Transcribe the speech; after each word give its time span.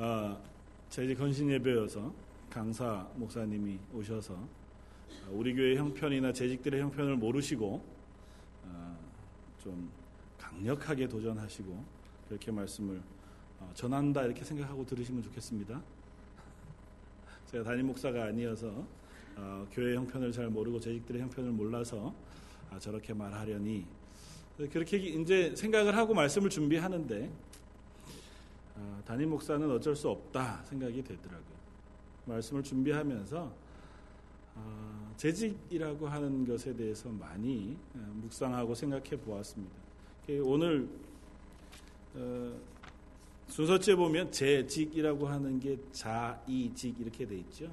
어, 0.00 0.40
저희 0.90 1.12
건신 1.12 1.50
예배여서 1.50 2.14
강사 2.48 3.04
목사님이 3.16 3.80
오셔서 3.92 4.38
우리 5.32 5.52
교회 5.56 5.74
형편이나 5.74 6.32
재직들의 6.32 6.80
형편을 6.80 7.16
모르시고 7.16 7.84
어, 8.66 8.98
좀 9.60 9.90
강력하게 10.38 11.08
도전하시고 11.08 11.84
그렇게 12.28 12.52
말씀을 12.52 13.02
어, 13.58 13.72
전한다 13.74 14.22
이렇게 14.22 14.44
생각하고 14.44 14.86
들으시면 14.86 15.24
좋겠습니다. 15.24 15.82
제가 17.46 17.64
담임 17.64 17.88
목사가 17.88 18.26
아니어서 18.26 18.86
어, 19.34 19.66
교회 19.72 19.96
형편을 19.96 20.30
잘 20.30 20.48
모르고 20.48 20.78
재직들의 20.78 21.22
형편을 21.22 21.50
몰라서 21.50 22.14
아, 22.70 22.78
저렇게 22.78 23.14
말하려니 23.14 23.84
그렇게 24.70 24.96
이제 24.98 25.52
생각을 25.56 25.96
하고 25.96 26.14
말씀을 26.14 26.50
준비하는데 26.50 27.28
아, 27.28 27.47
담임 29.04 29.30
목사는 29.30 29.70
어쩔 29.70 29.96
수 29.96 30.08
없다 30.08 30.62
생각이 30.64 31.02
되더라고요. 31.02 31.58
말씀을 32.26 32.62
준비하면서 32.62 33.52
아, 34.54 35.12
재직이라고 35.16 36.08
하는 36.08 36.46
것에 36.46 36.74
대해서 36.74 37.08
많이 37.08 37.76
아, 37.94 37.98
묵상하고 38.14 38.74
생각해 38.74 39.10
보았습니다. 39.20 39.74
오늘 40.42 40.88
어, 42.14 42.54
순서째 43.48 43.96
보면 43.96 44.30
재직이라고 44.30 45.26
하는 45.26 45.58
게 45.58 45.78
자이직 45.92 47.00
이렇게 47.00 47.26
돼 47.26 47.36
있죠. 47.38 47.70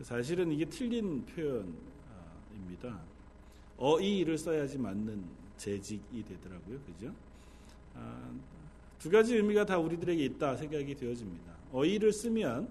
사실은 0.00 0.50
이게 0.50 0.64
틀린 0.64 1.26
표현입니다. 1.26 2.98
어이를 3.76 4.38
써야지 4.38 4.78
맞는 4.78 5.22
재직이 5.58 6.24
되더라고요. 6.24 6.78
그죠? 6.80 7.12
두 9.00 9.08
가지 9.08 9.34
의미가 9.34 9.64
다 9.64 9.78
우리들에게 9.78 10.22
있다 10.26 10.56
생각이 10.56 10.94
되어집니다. 10.94 11.54
어이를 11.72 12.12
쓰면 12.12 12.68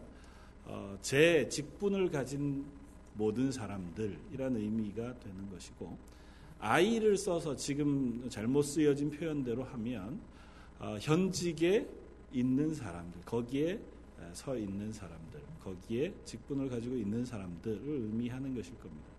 어, 0.65 0.97
제 1.01 1.49
직분을 1.49 2.11
가진 2.11 2.63
모든 3.15 3.51
사람들이라는 3.51 4.61
의미가 4.61 5.19
되는 5.19 5.49
것이고 5.51 5.97
아이를 6.59 7.17
써서 7.17 7.55
지금 7.55 8.29
잘못 8.29 8.61
쓰여진 8.61 9.09
표현대로 9.09 9.63
하면 9.63 10.19
어, 10.77 10.97
현직에 11.01 11.87
있는 12.31 12.75
사람들 12.75 13.21
거기에 13.25 13.79
서 14.33 14.55
있는 14.55 14.93
사람들 14.93 15.39
거기에 15.63 16.13
직분을 16.25 16.69
가지고 16.69 16.95
있는 16.95 17.25
사람들을 17.25 17.81
의미하는 17.83 18.53
것일 18.53 18.77
겁니다. 18.77 19.09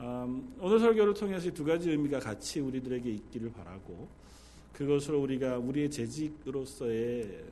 음, 0.00 0.54
오늘 0.60 0.78
설교를 0.80 1.14
통해서 1.14 1.50
두 1.50 1.64
가지 1.64 1.90
의미가 1.90 2.18
같이 2.18 2.60
우리들에게 2.60 3.08
있기를 3.10 3.52
바라고 3.52 4.08
그것으로 4.72 5.20
우리가 5.20 5.58
우리의 5.58 5.90
재직으로서의 5.90 7.44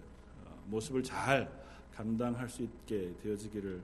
어, 0.45 0.63
모습을 0.67 1.03
잘 1.03 1.51
감당할 1.95 2.49
수 2.49 2.63
있게 2.63 3.13
되어지기를 3.23 3.77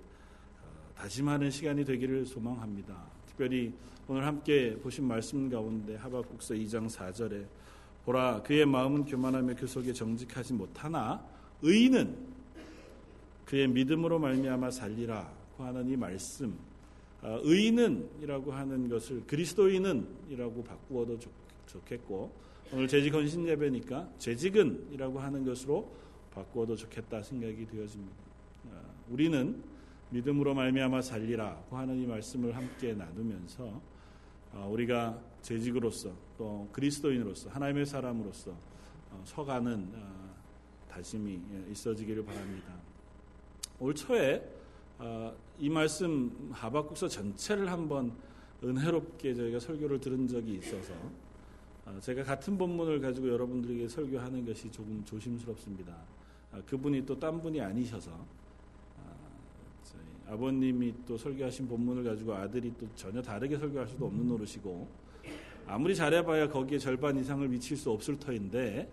어, 0.62 0.94
다짐하는 0.96 1.50
시간이 1.50 1.84
되기를 1.84 2.26
소망합니다. 2.26 2.96
특별히 3.26 3.72
오늘 4.06 4.24
함께 4.26 4.76
보신 4.76 5.06
말씀 5.06 5.48
가운데 5.48 5.96
하박국서 5.96 6.54
2장 6.54 6.88
4절에 6.88 7.46
보라 8.04 8.42
그의 8.42 8.66
마음은 8.66 9.06
교만하며 9.06 9.54
그 9.56 9.66
속에 9.66 9.92
정직하지 9.92 10.52
못하나 10.52 11.24
의인은 11.62 12.34
그의 13.46 13.68
믿음으로 13.68 14.18
말미암아 14.18 14.70
살리라고 14.70 15.64
하는 15.64 15.88
이 15.88 15.96
말씀 15.96 16.56
어, 17.22 17.40
의인은이라고 17.42 18.52
하는 18.52 18.88
것을 18.88 19.22
그리스도인은이라고 19.26 20.62
바꾸어도 20.62 21.18
좋겠고 21.66 22.30
오늘 22.74 22.88
재직 22.88 23.14
헌신 23.14 23.46
예배니까 23.46 24.08
재직은이라고 24.18 25.20
하는 25.20 25.44
것으로 25.44 25.88
바꾸어도 26.32 26.74
좋겠다 26.74 27.22
생각이 27.22 27.68
되어집니다. 27.68 28.16
아, 28.72 28.80
우리는 29.08 29.62
믿음으로 30.10 30.54
말미암아 30.54 31.00
살리라고 31.02 31.76
하는 31.76 31.96
이 32.02 32.04
말씀을 32.04 32.56
함께 32.56 32.92
나누면서 32.92 33.80
아, 34.52 34.66
우리가 34.66 35.16
재직으로서 35.40 36.10
또 36.36 36.68
그리스도인으로서 36.72 37.48
하나님의 37.50 37.86
사람으로서 37.86 38.50
어, 38.50 39.22
서가는 39.24 39.92
아, 39.94 40.34
다짐이 40.90 41.40
있어지기를 41.70 42.24
바랍니다. 42.24 42.74
올 43.78 43.94
초에 43.94 44.42
이 45.60 45.68
말씀 45.68 46.50
하박국서 46.52 47.06
전체를 47.06 47.70
한번 47.70 48.12
은혜롭게 48.64 49.32
저희가 49.34 49.60
설교를 49.60 50.00
들은 50.00 50.26
적이 50.26 50.54
있어서 50.54 50.92
어, 50.94 51.24
제가 52.00 52.22
같은 52.24 52.56
본문을 52.58 53.00
가지고 53.00 53.28
여러분들에게 53.28 53.88
설교하는 53.88 54.44
것이 54.44 54.70
조금 54.70 55.04
조심스럽습니다. 55.04 55.94
아, 56.52 56.60
그분이 56.66 57.04
또 57.04 57.18
딴 57.18 57.40
분이 57.42 57.60
아니셔서 57.60 58.10
아, 58.98 60.32
아버님이 60.32 60.94
또 61.06 61.16
설교하신 61.18 61.68
본문을 61.68 62.04
가지고 62.04 62.34
아들이 62.34 62.72
또 62.78 62.86
전혀 62.94 63.20
다르게 63.20 63.58
설교할 63.58 63.86
수도 63.88 64.06
없는 64.06 64.26
노릇이고 64.28 64.88
아무리 65.66 65.94
잘해봐야 65.94 66.48
거기에 66.48 66.78
절반 66.78 67.16
이상을 67.18 67.46
미칠 67.48 67.76
수 67.76 67.90
없을 67.90 68.18
터인데 68.18 68.88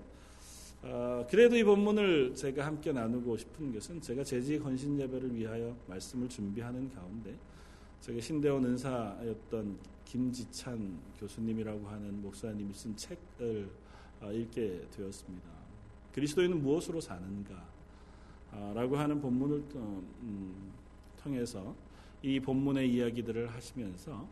어, 0.84 1.26
그래도 1.30 1.56
이 1.56 1.64
본문을 1.64 2.34
제가 2.36 2.66
함께 2.66 2.92
나누고 2.92 3.38
싶은 3.38 3.72
것은 3.74 4.02
제가 4.02 4.24
재직 4.24 4.64
헌신 4.64 5.00
예배를 5.00 5.36
위하여 5.36 5.76
말씀을 5.88 6.28
준비하는 6.28 6.90
가운데 6.90 7.38
제가 8.02 8.20
신대원 8.20 8.66
은사였던 8.66 9.78
김지찬 10.06 11.00
교수님이라고 11.20 11.88
하는 11.88 12.20
목사님이 12.22 12.74
쓴 12.74 12.96
책을 12.96 13.70
어, 14.22 14.32
읽게 14.32 14.88
되었습니다. 14.90 15.48
그리스도인은 16.12 16.62
무엇으로 16.62 17.00
사는가? 17.00 17.64
아, 18.52 18.74
라고 18.76 18.98
하는 18.98 19.22
본문을 19.22 19.64
어, 19.76 20.04
음, 20.24 20.72
통해서 21.22 21.76
이 22.24 22.40
본문의 22.40 22.92
이야기들을 22.92 23.50
하시면서 23.52 24.28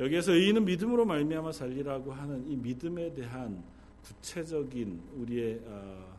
여기에서 0.00 0.32
의인은 0.32 0.64
믿음으로 0.64 1.04
말미암아 1.04 1.52
살리라고 1.52 2.12
하는 2.12 2.44
이 2.50 2.56
믿음에 2.56 3.14
대한 3.14 3.62
구체적인 4.02 5.00
우리의 5.16 5.60
어, 5.64 6.16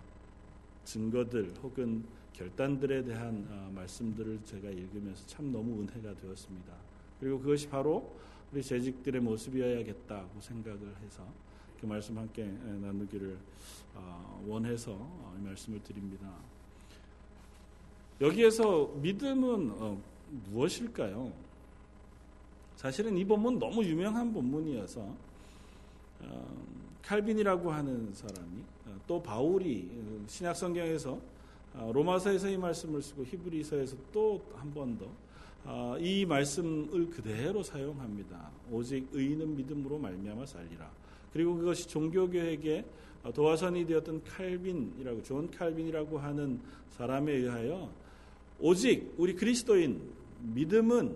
증거들 0.86 1.54
혹은 1.62 2.06
결단들에 2.42 3.04
대한 3.04 3.72
말씀들을 3.76 4.40
제가 4.46 4.70
읽으면서 4.70 5.26
참 5.28 5.52
너무 5.52 5.82
은혜가 5.82 6.16
되었습니다. 6.16 6.74
그리고 7.20 7.40
그것이 7.40 7.70
바로 7.70 8.16
우리 8.52 8.64
재직들의 8.64 9.22
모습이어야겠다고 9.22 10.42
생각을 10.42 10.96
해서 11.04 11.24
그 11.80 11.86
말씀 11.86 12.18
함께 12.18 12.46
나누기를 12.46 13.38
어, 13.94 14.44
원해서 14.48 14.94
어, 14.94 15.36
이 15.40 15.44
말씀을 15.44 15.84
드립니다. 15.84 16.34
여기에서 18.20 18.88
믿음은 19.02 19.72
어, 19.78 20.02
무엇일까요? 20.50 21.32
사실은 22.76 23.18
이 23.18 23.24
본문 23.24 23.60
너무 23.60 23.84
유명한 23.84 24.34
본문이어서 24.34 25.32
칼빈이라고 27.04 27.72
하는 27.72 28.12
사람이 28.14 28.64
또 29.06 29.22
바울이 29.22 29.92
신약 30.28 30.56
성경에서 30.56 31.20
로마서에서 31.74 32.50
이 32.50 32.58
말씀을 32.58 33.02
쓰고 33.02 33.24
히브리서에서 33.24 33.96
또 34.12 34.42
한 34.56 34.74
번더 34.74 35.06
아, 35.64 35.96
이 36.00 36.26
말씀을 36.26 37.10
그대로 37.12 37.62
사용합니다. 37.62 38.50
오직 38.72 39.08
의인은 39.12 39.56
믿음으로 39.58 40.00
말미암아 40.00 40.46
살리라. 40.46 40.90
그리고 41.32 41.56
그것이 41.56 41.88
종교개혁의 41.88 42.84
도화선이 43.34 43.86
되었던 43.86 44.24
칼빈이라고 44.24 45.22
존 45.22 45.50
칼빈이라고 45.52 46.18
하는 46.18 46.60
사람에 46.90 47.32
의하여 47.32 47.90
오직 48.60 49.14
우리 49.18 49.36
그리스도인 49.36 50.02
믿음은 50.42 51.16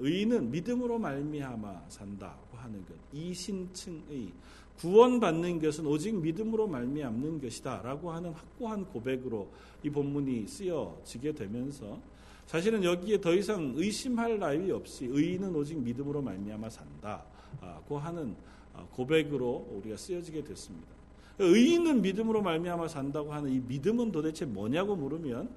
의인은 0.00 0.50
믿음으로 0.50 0.98
말미암아 0.98 1.82
산다고 1.88 2.56
하는 2.56 2.84
것. 2.86 2.94
이신칭의 3.12 4.32
구원받는 4.78 5.60
것은 5.60 5.86
오직 5.86 6.14
믿음으로 6.14 6.68
말미암는 6.68 7.40
것이다라고 7.40 8.12
하는 8.12 8.30
확고한 8.30 8.86
고백으로 8.86 9.50
이 9.82 9.90
본문이 9.90 10.46
쓰여지게 10.46 11.32
되면서 11.32 12.00
사실은 12.46 12.82
여기에 12.82 13.20
더 13.20 13.34
이상 13.34 13.72
의심할 13.76 14.38
나위 14.38 14.70
없이 14.70 15.06
의인은 15.06 15.54
오직 15.54 15.78
믿음으로 15.78 16.22
말미암아 16.22 16.70
산다고 16.70 17.98
하는 17.98 18.36
아, 18.74 18.86
고백으로 18.92 19.68
우리가 19.72 19.96
쓰여지게 19.96 20.44
됐습니다. 20.44 20.88
의인은 21.40 22.02
믿음으로 22.02 22.42
말미암아 22.42 22.88
산다고 22.88 23.32
하는 23.32 23.52
이 23.52 23.60
믿음은 23.60 24.12
도대체 24.12 24.44
뭐냐고 24.44 24.96
물으면 24.96 25.50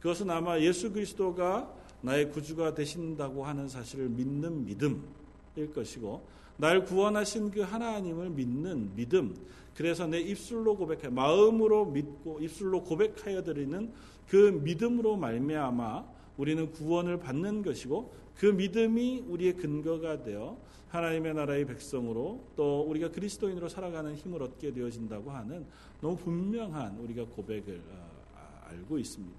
그것은 0.00 0.30
아마 0.30 0.60
예수 0.60 0.92
그리스도가 0.92 1.72
나의 2.02 2.30
구주가 2.30 2.74
되신다고 2.74 3.44
하는 3.44 3.68
사실을 3.68 4.08
믿는 4.08 4.66
믿음일 4.66 5.72
것이고 5.74 6.22
날 6.56 6.84
구원하신 6.84 7.50
그 7.50 7.60
하나님을 7.60 8.30
믿는 8.30 8.94
믿음 8.94 9.34
그래서 9.74 10.06
내 10.06 10.20
입술로 10.20 10.76
고백해 10.76 11.08
마음으로 11.08 11.86
믿고 11.86 12.40
입술로 12.40 12.82
고백하여 12.82 13.42
드리는 13.42 13.92
그 14.28 14.60
믿음으로 14.62 15.16
말미암아 15.16 16.04
우리는 16.38 16.70
구원을 16.72 17.18
받는 17.18 17.62
것이고 17.62 18.12
그 18.36 18.46
믿음이 18.46 19.24
우리의 19.28 19.54
근거가 19.54 20.22
되어 20.22 20.58
하나님의 20.88 21.34
나라의 21.34 21.66
백성으로 21.66 22.44
또 22.56 22.82
우리가 22.82 23.10
그리스도인으로 23.10 23.68
살아가는 23.68 24.14
힘을 24.14 24.42
얻게 24.42 24.72
되어진다고 24.72 25.30
하는 25.30 25.66
너무 26.00 26.16
분명한 26.16 26.98
우리가 26.98 27.24
고백을 27.24 27.82
어, 27.90 28.66
알고 28.68 28.98
있습니다. 28.98 29.36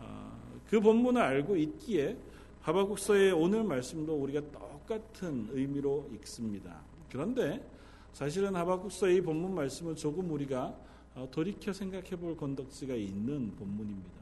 아, 0.00 0.32
그 0.68 0.80
본문을 0.80 1.20
알고 1.20 1.56
있기에 1.56 2.16
하박국서의 2.62 3.32
오늘 3.32 3.64
말씀도 3.64 4.14
우리가 4.14 4.42
똑같은 4.90 5.48
의미로 5.52 6.10
읽습니다. 6.14 6.80
그런데 7.08 7.64
사실은 8.12 8.56
하박국서의 8.56 9.20
본문 9.20 9.54
말씀은 9.54 9.94
조금 9.94 10.28
우리가 10.32 10.74
어, 11.14 11.28
돌이켜 11.30 11.72
생각해 11.72 12.10
볼 12.16 12.36
건덕지가 12.36 12.94
있는 12.94 13.54
본문입니다. 13.54 14.20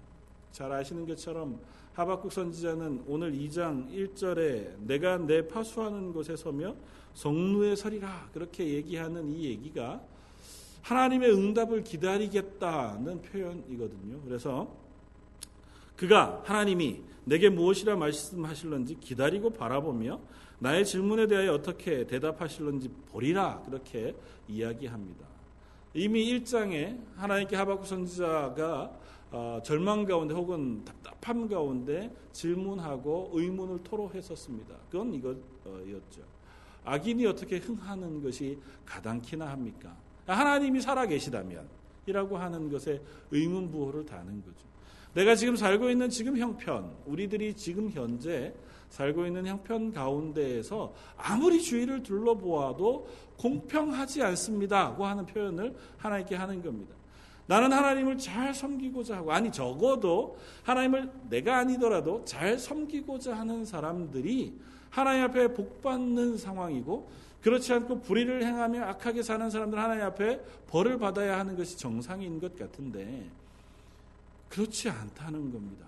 잘 0.53 0.71
아시는 0.71 1.07
것처럼 1.07 1.59
하박국 1.95 2.31
선지자는 2.31 3.05
오늘 3.07 3.33
2장 3.33 3.91
1절에 3.91 4.79
내가 4.81 5.17
내 5.17 5.49
파수하는 5.49 6.13
곳에 6.13 6.37
서며 6.37 6.75
성루에 7.15 7.75
서리라 7.75 8.29
그렇게 8.35 8.69
얘기하는 8.69 9.31
이 9.31 9.45
얘기가 9.47 10.03
하나님의 10.83 11.33
응답을 11.33 11.83
기다리겠다는 11.83 13.23
표현이거든요. 13.23 14.21
그래서 14.23 14.71
그가 15.97 16.43
하나님이 16.45 17.01
내게 17.25 17.49
무엇이라 17.49 17.97
말씀하실런지 17.97 18.97
기다리고 19.01 19.51
바라보며 19.51 20.21
나의 20.61 20.85
질문에 20.85 21.27
대하여 21.27 21.55
어떻게 21.55 22.07
대답하실런지 22.07 22.89
보리라 23.11 23.63
그렇게 23.65 24.15
이야기합니다. 24.49 25.27
이미 25.95 26.25
1장에 26.33 26.99
하나님께 27.17 27.57
하박국 27.57 27.87
선지자가 27.87 28.93
어, 29.31 29.61
절망 29.63 30.05
가운데 30.05 30.35
혹은 30.35 30.83
답답함 30.85 31.49
가운데 31.49 32.11
질문하고 32.33 33.31
의문을 33.35 33.83
토로했었습니다. 33.85 34.75
그건 34.91 35.13
이것이었죠. 35.15 36.23
악인이 36.85 37.27
어떻게 37.27 37.59
흥하는 37.59 38.23
것이 38.23 38.59
가당키나 38.87 39.47
합니까? 39.47 39.95
하나님이 40.27 40.81
살아 40.81 41.07
계시다면 41.07 41.69
이라고 42.07 42.39
하는 42.39 42.71
것에 42.71 43.03
의문 43.31 43.71
부호를 43.71 44.07
다는 44.07 44.43
거죠. 44.43 44.67
내가 45.15 45.35
지금 45.35 45.57
살고 45.57 45.91
있는 45.91 46.09
지금 46.09 46.37
형편, 46.37 46.95
우리들이 47.07 47.55
지금 47.55 47.91
현재 47.91 48.55
살고 48.91 49.27
있는 49.27 49.47
형편 49.47 49.93
가운데에서 49.93 50.95
아무리 51.17 51.61
주위를 51.61 52.03
둘러보아도 52.03 53.09
공평하지 53.37 54.23
않습니다고 54.23 55.07
하는 55.07 55.27
표현을 55.27 55.75
하나님께 55.99 56.35
하는 56.35 56.63
겁니다. 56.63 56.95
나는 57.47 57.73
하나님을 57.73 58.19
잘 58.19 58.53
섬기고자 58.53 59.17
하고 59.17 59.33
아니 59.33 59.51
적어도 59.51 60.37
하나님을 60.65 61.11
내가 61.31 61.59
아니더라도 61.59 62.25
잘 62.25 62.59
섬기고자 62.59 63.37
하는 63.37 63.65
사람들이 63.65 64.53
하나님 64.91 65.25
앞에 65.25 65.55
복 65.55 65.83
받는 65.83 66.37
상황이고 66.37 67.09
그렇지 67.41 67.73
않고 67.73 68.01
불의를 68.03 68.45
행하며 68.45 68.85
악하게 68.85 69.23
사는 69.23 69.49
사람들 69.49 69.79
하나님 69.79 70.05
앞에 70.05 70.41
벌을 70.69 70.99
받아야 70.99 71.39
하는 71.39 71.57
것이 71.57 71.79
정상인 71.79 72.39
것 72.39 72.59
같은데 72.59 73.31
그렇지 74.51 74.91
않다는 74.91 75.53
겁니다. 75.53 75.88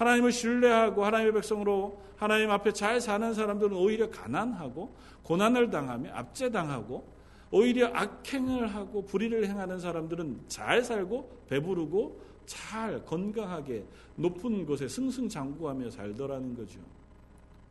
하나님을 0.00 0.32
신뢰하고 0.32 1.04
하나님의 1.04 1.34
백성으로 1.34 2.00
하나님 2.16 2.50
앞에 2.50 2.72
잘 2.72 3.02
사는 3.02 3.34
사람들은 3.34 3.76
오히려 3.76 4.08
가난하고 4.08 4.94
고난을 5.22 5.70
당하며 5.70 6.10
압제당하고 6.14 7.06
오히려 7.50 7.88
악행을 7.88 8.74
하고 8.74 9.04
불의를 9.04 9.46
행하는 9.46 9.78
사람들은 9.78 10.44
잘 10.48 10.82
살고 10.82 11.44
배부르고 11.48 12.18
잘 12.46 13.04
건강하게 13.04 13.84
높은 14.16 14.64
곳에 14.64 14.88
승승장구하며 14.88 15.90
살더라는 15.90 16.56
거죠. 16.56 16.80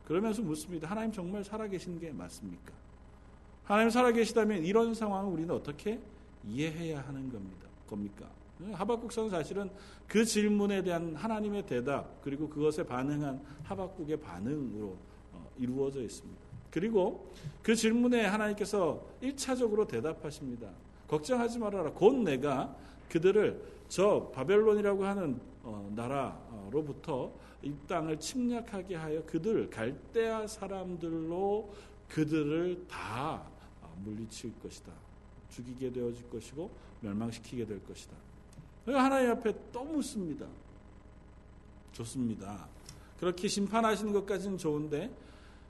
그러면서 0.04 0.40
묻습니다. 0.42 0.88
하나님 0.88 1.10
정말 1.10 1.42
살아계신 1.42 1.98
게 1.98 2.12
맞습니까? 2.12 2.72
하나님 3.64 3.90
살아계시다면 3.90 4.64
이런 4.64 4.94
상황을 4.94 5.32
우리는 5.32 5.52
어떻게 5.52 5.98
이해해야 6.46 7.00
하는 7.00 7.28
겁니다. 7.28 7.66
겁니까? 7.88 8.26
하박국서는 8.72 9.30
사실은 9.30 9.70
그 10.06 10.24
질문에 10.24 10.82
대한 10.82 11.14
하나님의 11.14 11.66
대답 11.66 12.20
그리고 12.22 12.48
그것에 12.48 12.84
반응한 12.84 13.40
하박국의 13.64 14.20
반응으로 14.20 14.96
어, 15.32 15.50
이루어져 15.58 16.02
있습니다. 16.02 16.40
그리고 16.70 17.32
그 17.62 17.74
질문에 17.74 18.24
하나님께서 18.24 19.04
1차적으로 19.22 19.88
대답하십니다. 19.88 20.70
걱정하지 21.08 21.58
말아라. 21.58 21.90
곧 21.92 22.14
내가 22.22 22.76
그들을 23.08 23.60
저 23.88 24.30
바벨론이라고 24.32 25.04
하는 25.04 25.40
어, 25.62 25.90
나라로부터 25.94 27.32
이 27.62 27.72
땅을 27.88 28.18
침략하게 28.18 28.94
하여 28.94 29.24
그들 29.26 29.68
갈대아 29.68 30.46
사람들로 30.46 31.74
그들을 32.08 32.86
다 32.88 33.42
어, 33.82 33.96
물리칠 34.04 34.52
것이다. 34.62 34.92
죽이게 35.50 35.92
되어질 35.92 36.30
것이고 36.30 36.70
멸망시키게 37.00 37.66
될 37.66 37.82
것이다. 37.84 38.16
하나님 38.98 39.30
앞에 39.30 39.52
또 39.72 39.84
묻습니다. 39.84 40.46
좋습니다. 41.92 42.66
그렇게 43.18 43.48
심판하시는 43.48 44.12
것까지는 44.12 44.58
좋은데 44.58 45.10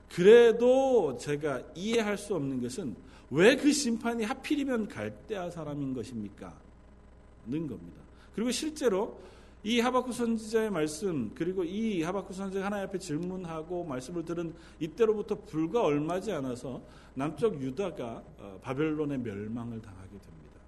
그래도 0.09 1.17
제가 1.17 1.61
이해할 1.75 2.17
수 2.17 2.35
없는 2.35 2.61
것은 2.61 2.95
왜 3.31 3.55
그 3.55 3.71
심판이 3.71 4.23
하필이면 4.25 4.89
갈대아 4.89 5.49
사람인 5.49 5.93
것입니까? 5.93 6.53
는 7.47 7.67
겁니다. 7.67 8.01
그리고 8.35 8.51
실제로 8.51 9.19
이 9.63 9.79
하박국 9.79 10.13
선지자의 10.13 10.69
말씀 10.69 11.31
그리고 11.33 11.63
이 11.63 12.03
하박국 12.03 12.35
선지자 12.35 12.65
하나님 12.65 12.87
앞에 12.87 12.97
질문하고 12.99 13.83
말씀을 13.83 14.25
들은 14.25 14.53
이때로부터 14.79 15.35
불과 15.35 15.83
얼마지 15.83 16.31
않아서 16.31 16.81
남쪽 17.13 17.61
유다가 17.61 18.23
어, 18.37 18.59
바벨론의 18.61 19.19
멸망을 19.19 19.81
당하게 19.81 20.09
됩니다. 20.09 20.59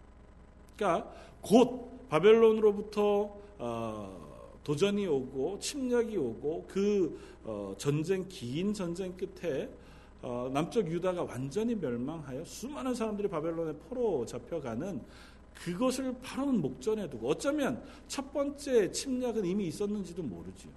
그러니까 0.76 1.12
곧 1.42 1.93
바벨론으로부터 2.14 3.36
어, 3.58 4.60
도전이 4.64 5.08
오고 5.08 5.58
침략이 5.58 6.16
오고 6.16 6.68
그 6.68 7.20
어, 7.44 7.74
전쟁 7.80 8.28
긴 8.30 8.72
전쟁 8.72 9.18
끝에 9.18 9.68
어, 10.22 10.50
남쪽 10.54 10.88
유다가 10.88 11.24
완전히 11.24 11.74
멸망하여 11.74 12.46
수많은 12.46 12.94
사람들이 12.94 13.28
바벨론에 13.28 13.74
포로 13.90 14.28
잡혀가는 14.28 15.02
그것을 15.56 16.16
바로는 16.22 16.62
목전에 16.62 17.10
두고 17.10 17.30
어쩌면 17.30 17.84
첫 18.08 18.32
번째 18.32 18.92
침략은 18.92 19.44
이미 19.46 19.68
있었는지도 19.68 20.22
모르죠. 20.22 20.70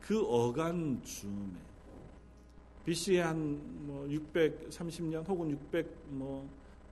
그 0.00 0.20
어간 0.20 1.00
즈음에 1.04 1.54
BC 2.84 3.18
한뭐 3.18 4.08
630년 4.08 5.28
혹은 5.28 5.56
600뭐 5.56 6.44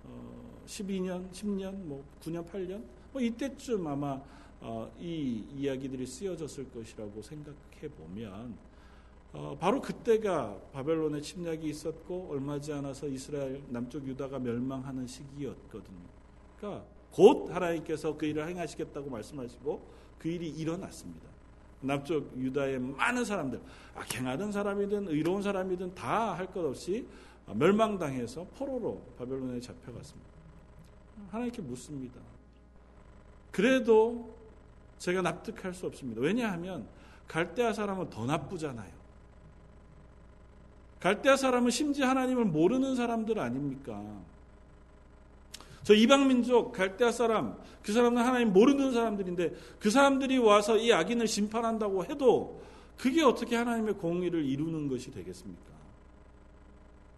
어, 0.04 0.62
12년, 0.64 1.28
10년, 1.32 1.72
뭐 1.82 2.04
9년, 2.20 2.48
8년 2.48 2.97
뭐 3.18 3.24
이때쯤 3.24 3.84
아마 3.84 4.20
어, 4.60 4.88
이 5.00 5.44
이야기들이 5.56 6.06
쓰여졌을 6.06 6.70
것이라고 6.70 7.20
생각해 7.20 7.88
보면 7.96 8.56
어, 9.32 9.56
바로 9.58 9.80
그때가 9.82 10.56
바벨론의 10.72 11.20
침략이 11.22 11.68
있었고 11.68 12.28
얼마지 12.30 12.72
않아서 12.74 13.08
이스라엘 13.08 13.60
남쪽 13.68 14.06
유다가 14.06 14.38
멸망하는 14.38 15.04
시기였거든요. 15.08 15.98
그러니까 16.56 16.84
곧 17.10 17.50
하나님께서 17.50 18.16
그 18.16 18.24
일을 18.26 18.46
행하시겠다고 18.48 19.10
말씀하시고 19.10 19.82
그 20.20 20.28
일이 20.28 20.48
일어났습니다. 20.48 21.26
남쪽 21.80 22.36
유다의 22.38 22.78
많은 22.78 23.24
사람들, 23.24 23.60
악행하던 23.96 24.52
사람이든 24.52 25.08
의로운 25.08 25.42
사람이든 25.42 25.96
다 25.96 26.34
할 26.34 26.46
것 26.52 26.64
없이 26.64 27.04
멸망당해서 27.52 28.46
포로로 28.56 29.02
바벨론에 29.18 29.60
잡혀갔습니다. 29.60 30.30
하나님께 31.30 31.62
묻습니다. 31.62 32.20
그래도 33.58 34.36
제가 35.00 35.20
납득할 35.20 35.74
수 35.74 35.86
없습니다. 35.86 36.20
왜냐하면 36.20 36.86
갈대아 37.26 37.72
사람은 37.72 38.08
더 38.08 38.24
나쁘잖아요. 38.24 38.92
갈대아 41.00 41.34
사람은 41.34 41.72
심지어 41.72 42.06
하나님을 42.06 42.44
모르는 42.44 42.94
사람들 42.94 43.40
아닙니까? 43.40 44.00
저 45.82 45.92
이방 45.92 46.28
민족 46.28 46.70
갈대아 46.70 47.10
사람 47.10 47.58
그 47.82 47.92
사람은 47.92 48.22
하나님 48.22 48.52
모르는 48.52 48.92
사람들인데 48.92 49.56
그 49.80 49.90
사람들이 49.90 50.38
와서 50.38 50.76
이 50.76 50.92
악인을 50.92 51.26
심판한다고 51.26 52.04
해도 52.04 52.62
그게 52.96 53.24
어떻게 53.24 53.56
하나님의 53.56 53.94
공의를 53.94 54.44
이루는 54.44 54.86
것이 54.86 55.10
되겠습니까? 55.10 55.72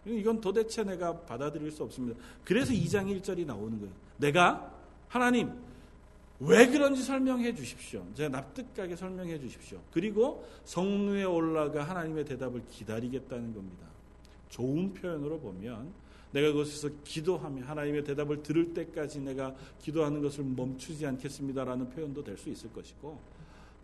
이건 0.06 0.40
도대체 0.40 0.84
내가 0.84 1.20
받아들일 1.20 1.70
수 1.70 1.82
없습니다. 1.82 2.18
그래서 2.46 2.72
2장 2.72 3.14
1절이 3.20 3.44
나오는 3.44 3.78
거예요. 3.78 3.92
내가 4.16 4.72
하나님 5.06 5.68
왜 6.40 6.66
그런지 6.66 7.02
설명해 7.02 7.54
주십시오. 7.54 8.06
제가 8.14 8.30
납득하게 8.30 8.96
설명해 8.96 9.38
주십시오. 9.38 9.78
그리고 9.92 10.46
성루에 10.64 11.24
올라가 11.24 11.84
하나님의 11.84 12.24
대답을 12.24 12.62
기다리겠다는 12.70 13.52
겁니다. 13.54 13.86
좋은 14.48 14.94
표현으로 14.94 15.38
보면 15.38 15.92
내가 16.32 16.52
그것에서 16.52 16.88
기도하며 17.04 17.64
하나님의 17.66 18.04
대답을 18.04 18.42
들을 18.42 18.72
때까지 18.72 19.20
내가 19.20 19.54
기도하는 19.80 20.22
것을 20.22 20.44
멈추지 20.44 21.06
않겠습니다라는 21.06 21.90
표현도 21.90 22.24
될 22.24 22.38
수 22.38 22.48
있을 22.48 22.72
것이고 22.72 23.20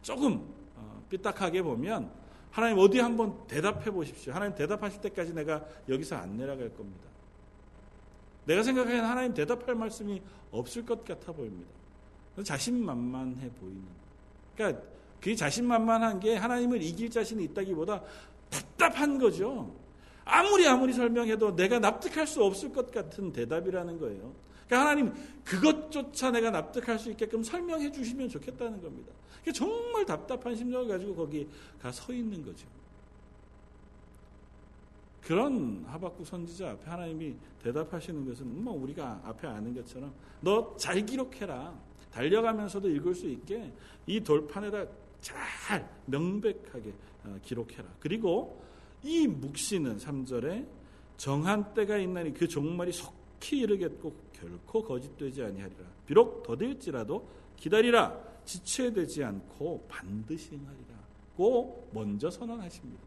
조금 0.01 0.47
어, 0.77 1.03
삐딱하게 1.11 1.63
보면 1.63 2.11
하나님 2.51 2.79
어디 2.79 3.01
한번 3.01 3.47
대답해 3.47 3.91
보십시오. 3.91 4.33
하나님 4.33 4.55
대답하실 4.55 5.01
때까지 5.03 5.35
내가 5.35 5.63
여기서 5.89 6.17
안 6.17 6.37
내려갈 6.37 6.73
겁니다. 6.75 7.05
내가 8.47 8.63
생각하기에는 8.63 9.07
하나님 9.07 9.35
대답할 9.35 9.75
말씀이 9.75 10.23
없을 10.53 10.87
것 10.87 11.05
같아 11.05 11.33
보입니다. 11.33 11.71
자신만만해 12.43 13.51
보이는. 13.61 13.83
그러니까 14.55 14.83
그 15.21 15.35
자신만만한 15.35 16.21
게 16.21 16.37
하나님을 16.37 16.83
이길 16.83 17.11
자신이 17.11 17.45
있다기보다 17.45 18.03
답답한 18.51 19.19
거죠. 19.19 19.75
아무리 20.25 20.67
아무리 20.67 20.93
설명해도 20.93 21.55
내가 21.57 21.79
납득할 21.79 22.27
수 22.27 22.43
없을 22.43 22.73
것 22.73 22.91
같은 22.91 23.33
대답이라는 23.33 23.99
거예요. 23.99 24.33
그러니까 24.67 24.91
하나님 24.91 25.13
그것조차 25.45 26.31
내가 26.33 26.51
납득할 26.51 26.99
수 26.99 27.11
있게끔 27.11 27.43
설명해 27.43 27.93
주시면 27.93 28.29
좋겠다는 28.29 28.83
겁니다. 28.83 29.13
정말 29.55 30.05
답답한 30.05 30.57
심정을 30.57 30.89
가지고 30.89 31.15
거기 31.15 31.49
가 31.81 31.93
서 31.93 32.13
있는 32.13 32.45
거죠. 32.45 32.67
그런 35.23 35.85
하박국 35.89 36.27
선지자 36.27 36.71
앞에 36.73 36.91
하나님이 36.91 37.35
대답하시는 37.63 38.27
것은 38.27 38.63
뭐 38.63 38.75
우리가 38.75 39.21
앞에 39.25 39.47
아는 39.49 39.75
것처럼 39.75 40.13
너 40.41 40.77
잘 40.77 41.05
기록해라. 41.05 41.73
달려가면서도 42.17 42.89
읽을 42.89 43.15
수 43.15 43.29
있게 43.29 43.71
이 44.07 44.21
돌판에다 44.21 44.87
잘 45.21 45.89
명백하게 46.07 46.93
어, 47.25 47.39
기록해라. 47.43 47.85
그리고 48.01 48.63
이 49.03 49.27
묵시는 49.27 49.99
3절에 49.99 50.67
정한 51.19 51.75
때가 51.75 51.99
있나니 51.99 52.33
그 52.33 52.49
종말이 52.49 52.93
속히 52.93 53.59
이르겠고 53.59 54.15
결코 54.33 54.83
거짓되지 54.83 55.43
아니하리라. 55.43 55.85
비록 56.07 56.43
더딜지라도 56.43 57.29
기다리라. 57.57 58.19
지체되지 58.47 59.25
않고 59.25 59.87
반드시 59.89 60.53
행하리라고 60.53 61.89
먼저 61.93 62.31
선언하십니다. 62.31 63.03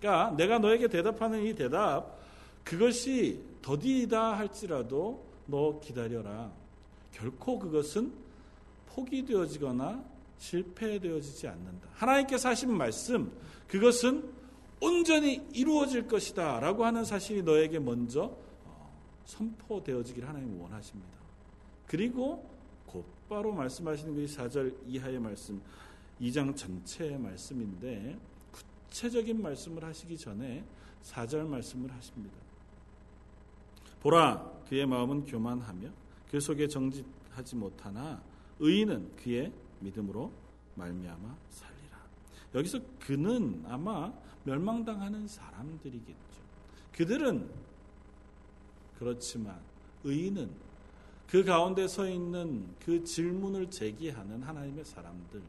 그러니까 0.00 0.34
내가 0.36 0.58
너에게 0.58 0.88
대답하는 0.88 1.44
이 1.44 1.54
대답 1.54 2.18
그것이 2.64 3.40
더디다 3.60 4.38
할지라도 4.38 5.22
너 5.46 5.78
기다려라. 5.80 6.50
결코 7.12 7.58
그것은 7.58 8.23
포기되어지거나 8.94 10.04
실패되어지지 10.38 11.48
않는다. 11.48 11.88
하나님께서 11.94 12.50
하신 12.50 12.76
말씀 12.76 13.32
그것은 13.68 14.32
온전히 14.80 15.42
이루어질 15.52 16.06
것이다 16.06 16.60
라고 16.60 16.84
하는 16.84 17.04
사실이 17.04 17.42
너에게 17.42 17.78
먼저 17.78 18.36
어, 18.64 18.92
선포되어지기를 19.24 20.28
하나님 20.28 20.60
원하십니다. 20.60 21.14
그리고 21.86 22.48
곧바로 22.86 23.52
말씀하시는 23.52 24.14
것이 24.14 24.36
4절 24.36 24.76
이하의 24.86 25.18
말씀 25.18 25.60
2장 26.20 26.56
전체의 26.56 27.18
말씀인데 27.18 28.18
구체적인 28.52 29.40
말씀을 29.40 29.84
하시기 29.84 30.16
전에 30.16 30.64
4절 31.02 31.46
말씀을 31.46 31.90
하십니다. 31.92 32.36
보라 34.00 34.52
그의 34.68 34.86
마음은 34.86 35.24
교만하며 35.24 35.88
그 36.30 36.40
속에 36.40 36.68
정직하지 36.68 37.56
못하나 37.56 38.22
의인은 38.60 39.16
그의 39.16 39.52
믿음으로 39.80 40.32
말미암아 40.76 41.36
살리라. 41.50 41.98
여기서 42.54 42.80
그는 43.00 43.64
아마 43.68 44.12
멸망당하는 44.44 45.26
사람들이겠죠. 45.26 46.14
그들은 46.92 47.48
그렇지만 48.98 49.58
의인은 50.04 50.50
그 51.28 51.42
가운데 51.42 51.88
서 51.88 52.08
있는 52.08 52.66
그 52.84 53.02
질문을 53.02 53.70
제기하는 53.70 54.42
하나님의 54.42 54.84
사람들, 54.84 55.42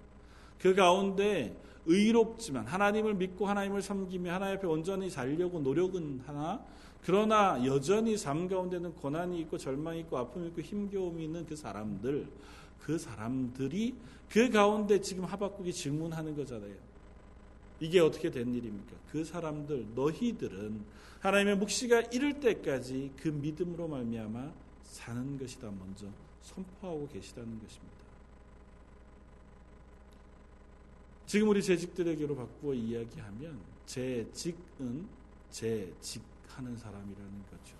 그 0.60 0.74
가운데 0.74 1.56
의롭지만 1.86 2.66
하나님을 2.66 3.14
믿고 3.14 3.46
하나님을 3.46 3.82
섬기며 3.82 4.34
하나님 4.34 4.58
앞에 4.58 4.68
온전히 4.68 5.10
살려고 5.10 5.60
노력은 5.60 6.24
하나 6.26 6.64
그러나 7.04 7.64
여전히 7.66 8.18
삶 8.18 8.48
가운데는 8.48 8.96
고난이 8.96 9.40
있고 9.42 9.60
절망이 9.60 10.00
있고 10.02 10.18
아픔이 10.18 10.48
있고 10.48 10.62
힘겨움이 10.62 11.26
있는 11.26 11.46
그 11.46 11.56
사람들 11.56 12.28
그 12.80 12.98
사람들이 12.98 13.96
그 14.30 14.50
가운데 14.50 15.02
지금 15.02 15.26
하박국이 15.26 15.74
질문하는 15.74 16.36
거잖아요. 16.36 16.76
이게 17.80 18.00
어떻게 18.00 18.32
된 18.32 18.54
일입니까? 18.54 18.96
그 19.12 19.24
사람들 19.24 19.94
너희들은 19.96 20.82
하나님의 21.20 21.58
묵시가 21.58 22.02
이를 22.02 22.40
때까지 22.40 23.12
그 23.18 23.30
믿음으로 23.30 23.88
말미암아 23.88 24.54
사는 24.84 25.38
것이다 25.38 25.72
먼저 25.72 26.08
선포하고 26.42 27.08
계시다는 27.08 27.60
것입니다. 27.60 27.96
지금 31.26 31.50
우리 31.50 31.62
재직들에게로 31.62 32.36
바꾸어 32.36 32.74
이야기하면 32.74 33.60
재직은 33.86 35.08
재직하는 35.50 36.78
사람이라는 36.78 37.44
거죠. 37.50 37.76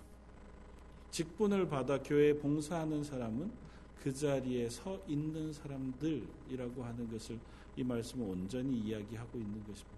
직분을 1.10 1.68
받아 1.68 2.02
교회에 2.02 2.34
봉사하는 2.34 3.04
사람은 3.04 3.50
그 4.02 4.12
자리에 4.12 4.68
서 4.68 5.00
있는 5.08 5.52
사람들이라고 5.52 6.84
하는 6.84 7.10
것을 7.10 7.38
이 7.76 7.84
말씀은 7.84 8.26
온전히 8.26 8.78
이야기하고 8.78 9.38
있는 9.38 9.62
것입니다. 9.64 9.96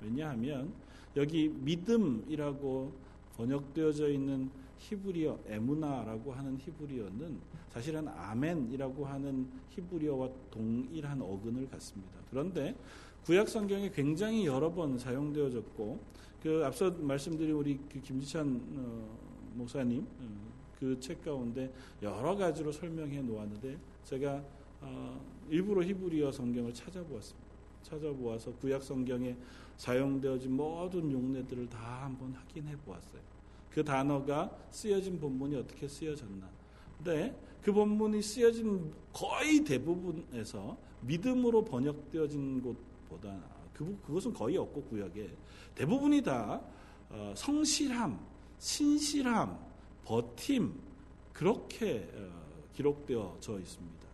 왜냐하면 0.00 0.72
여기 1.16 1.48
믿음이라고 1.48 2.92
번역되어져 3.36 4.10
있는 4.10 4.50
히브리어 4.78 5.40
에무나라고 5.46 6.32
하는 6.32 6.56
히브리어는 6.58 7.38
사실은 7.70 8.08
아멘이라고 8.08 9.06
하는 9.06 9.48
히브리어와 9.70 10.28
동일한 10.50 11.20
어근을 11.20 11.68
갖습니다. 11.68 12.12
그런데 12.30 12.76
구약 13.24 13.48
성경에 13.48 13.90
굉장히 13.90 14.46
여러 14.46 14.72
번 14.72 14.98
사용되어졌고 14.98 16.00
그 16.42 16.62
앞서 16.64 16.90
말씀드린 16.92 17.54
우리 17.54 17.78
그 17.92 18.00
김지찬 18.00 18.60
어, 18.76 19.18
목사님 19.54 20.06
어, 20.20 20.47
그 20.78 20.98
책 21.00 21.22
가운데 21.24 21.72
여러 22.02 22.36
가지로 22.36 22.70
설명해 22.70 23.22
놓았는데 23.22 23.78
제가 24.04 24.44
어, 24.80 25.20
일부러 25.50 25.82
히브리어 25.82 26.30
성경을 26.30 26.72
찾아보았습니다. 26.72 27.48
찾아보아서 27.82 28.52
구약 28.54 28.82
성경에 28.82 29.36
사용되어진 29.76 30.52
모든 30.52 31.10
용례들을 31.10 31.68
다 31.68 32.04
한번 32.04 32.32
확인해 32.32 32.76
보았어요. 32.84 33.20
그 33.70 33.84
단어가 33.84 34.50
쓰여진 34.70 35.18
본문이 35.18 35.56
어떻게 35.56 35.88
쓰여졌나. 35.88 36.48
근데 36.96 37.36
그 37.62 37.72
본문이 37.72 38.22
쓰여진 38.22 38.92
거의 39.12 39.64
대부분에서 39.64 40.76
믿음으로 41.02 41.64
번역되어진 41.64 42.62
곳보다 42.62 43.40
그, 43.72 43.98
그것은 44.04 44.32
거의 44.32 44.56
없고 44.56 44.82
구약에 44.82 45.30
대부분이 45.74 46.22
다 46.22 46.60
어, 47.10 47.32
성실함, 47.36 48.18
신실함, 48.58 49.67
버팀 50.08 50.72
그렇게 51.34 52.08
어, 52.14 52.30
기록되어져 52.74 53.58
있습니다. 53.58 54.08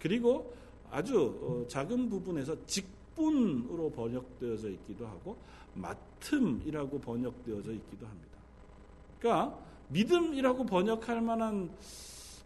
그리고 0.00 0.52
아주 0.90 1.38
어, 1.42 1.68
작은 1.68 2.10
부분에서 2.10 2.56
직분으로 2.66 3.90
번역되어져 3.90 4.70
있기도 4.70 5.06
하고 5.06 5.36
맡음이라고 5.74 6.98
번역되어져 6.98 7.72
있기도 7.72 8.06
합니다. 8.06 8.38
그러니까 9.20 9.58
믿음이라고 9.90 10.66
번역할 10.66 11.20
만한 11.20 11.70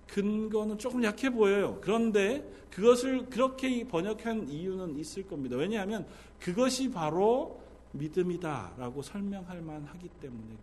근거는 0.06 0.76
조금 0.76 1.02
약해 1.02 1.30
보여요. 1.30 1.78
그런데 1.80 2.46
그것을 2.70 3.30
그렇게 3.30 3.88
번역한 3.88 4.50
이유는 4.50 4.98
있을 4.98 5.26
겁니다. 5.26 5.56
왜냐하면 5.56 6.06
그것이 6.38 6.90
바로 6.90 7.58
믿음이다라고 7.92 9.00
설명할 9.00 9.62
만하기 9.62 10.08
때문에 10.20 10.56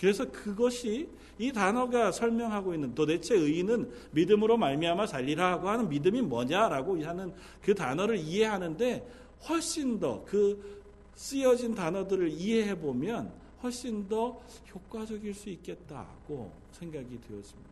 그래서 0.00 0.30
그것이 0.30 1.08
이 1.38 1.52
단어가 1.52 2.10
설명하고 2.10 2.74
있는 2.74 2.94
도대체 2.94 3.34
의인은 3.34 3.90
믿음으로 4.12 4.56
말미암아 4.56 5.06
살리라고 5.06 5.68
하는 5.68 5.88
믿음이 5.88 6.22
뭐냐라고 6.22 7.02
하는 7.04 7.32
그 7.62 7.74
단어를 7.74 8.16
이해하는데 8.16 9.06
훨씬 9.48 10.00
더 10.00 10.24
그 10.26 10.80
쓰여진 11.20 11.74
단어들을 11.74 12.30
이해해 12.30 12.78
보면 12.78 13.30
훨씬 13.62 14.08
더 14.08 14.40
효과적일 14.72 15.34
수 15.34 15.50
있겠다고 15.50 16.50
생각이 16.72 17.20
되었습니다. 17.20 17.70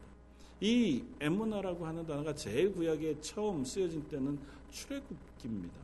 이 0.60 1.02
에무나라고 1.18 1.86
하는 1.86 2.06
단어가 2.06 2.34
제구약에 2.34 3.22
처음 3.22 3.64
쓰여진 3.64 4.06
때는 4.08 4.38
출애굽기입니다. 4.70 5.76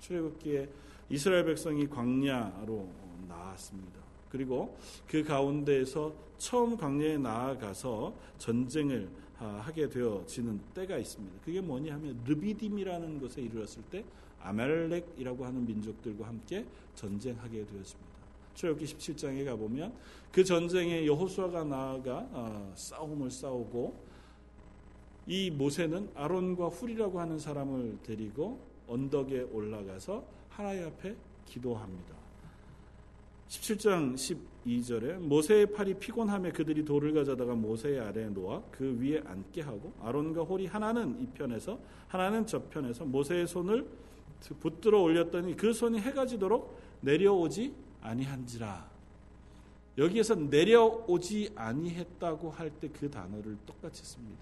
출애굽기에 0.00 0.68
이스라엘 1.10 1.44
백성이 1.44 1.86
광야로 1.86 2.88
나왔습니다. 3.28 4.00
그리고 4.32 4.74
그 5.06 5.22
가운데에서 5.22 6.14
처음 6.38 6.74
광야에 6.78 7.18
나아가서 7.18 8.14
전쟁을 8.38 9.10
하게 9.36 9.90
되어지는 9.90 10.58
때가 10.72 10.96
있습니다. 10.96 11.36
그게 11.44 11.60
뭐냐 11.60 11.94
하면 11.94 12.18
르비딤이라는 12.24 13.20
곳에 13.20 13.42
이르렀을 13.42 13.82
때 13.90 14.02
아멜렉이라고 14.40 15.44
하는 15.44 15.66
민족들과 15.66 16.26
함께 16.26 16.64
전쟁하게 16.94 17.66
되었습니다. 17.66 18.12
출애굽기 18.54 18.86
17장에 18.86 19.44
가 19.44 19.54
보면 19.54 19.92
그 20.32 20.42
전쟁에 20.42 21.06
여호수아가 21.06 21.64
나아가 21.64 22.26
어, 22.32 22.72
싸움을 22.74 23.30
싸우고 23.30 23.94
이 25.26 25.50
모세는 25.50 26.10
아론과 26.14 26.68
훌이라고 26.68 27.20
하는 27.20 27.38
사람을 27.38 27.98
데리고 28.02 28.60
언덕에 28.88 29.42
올라가서 29.52 30.24
하나님 30.48 30.86
앞에 30.86 31.16
기도합니다. 31.46 32.21
17장 33.52 34.14
12절에 34.14 35.18
모세의 35.18 35.72
팔이 35.72 35.94
피곤함에 35.94 36.52
그들이 36.52 36.84
돌을 36.84 37.12
가져다가 37.12 37.54
모세의 37.54 38.00
아래에 38.00 38.28
놓아 38.30 38.62
그 38.70 38.98
위에 38.98 39.22
앉게 39.26 39.60
하고 39.60 39.92
아론과 40.00 40.42
홀이 40.42 40.66
하나는 40.66 41.20
이 41.20 41.26
편에서 41.26 41.78
하나는 42.08 42.46
저 42.46 42.62
편에서 42.62 43.04
모세의 43.04 43.46
손을 43.46 43.86
붙들어 44.58 45.02
올렸더니 45.02 45.54
그 45.56 45.72
손이 45.72 46.00
해가 46.00 46.24
지도록 46.26 46.80
내려오지 47.02 47.74
아니한지라. 48.00 48.90
여기에서 49.98 50.34
내려오지 50.34 51.52
아니했다고 51.54 52.50
할 52.50 52.70
때 52.80 52.88
그 52.88 53.10
단어를 53.10 53.58
똑같이 53.66 54.02
씁니다. 54.02 54.40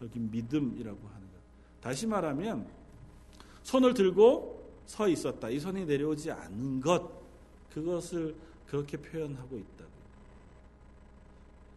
여기 0.00 0.20
믿음이라고 0.20 0.96
하는 0.96 1.20
것. 1.26 1.38
다시 1.80 2.06
말하면 2.06 2.68
손을 3.64 3.94
들고 3.94 4.56
서 4.86 5.08
있었다. 5.08 5.50
이 5.50 5.58
손이 5.58 5.86
내려오지 5.86 6.30
않는 6.30 6.80
것. 6.80 7.17
그것을 7.78 8.34
그렇게 8.66 8.96
표현하고 8.96 9.56
있다고. 9.56 9.90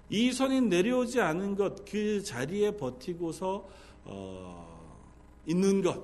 이 0.10 0.32
손이 0.32 0.62
내려오지 0.62 1.22
않은 1.22 1.56
것, 1.56 1.86
그 1.86 2.22
자리에 2.22 2.72
버티고서 2.72 3.70
어, 4.04 4.98
있는 5.46 5.82
것, 5.82 6.04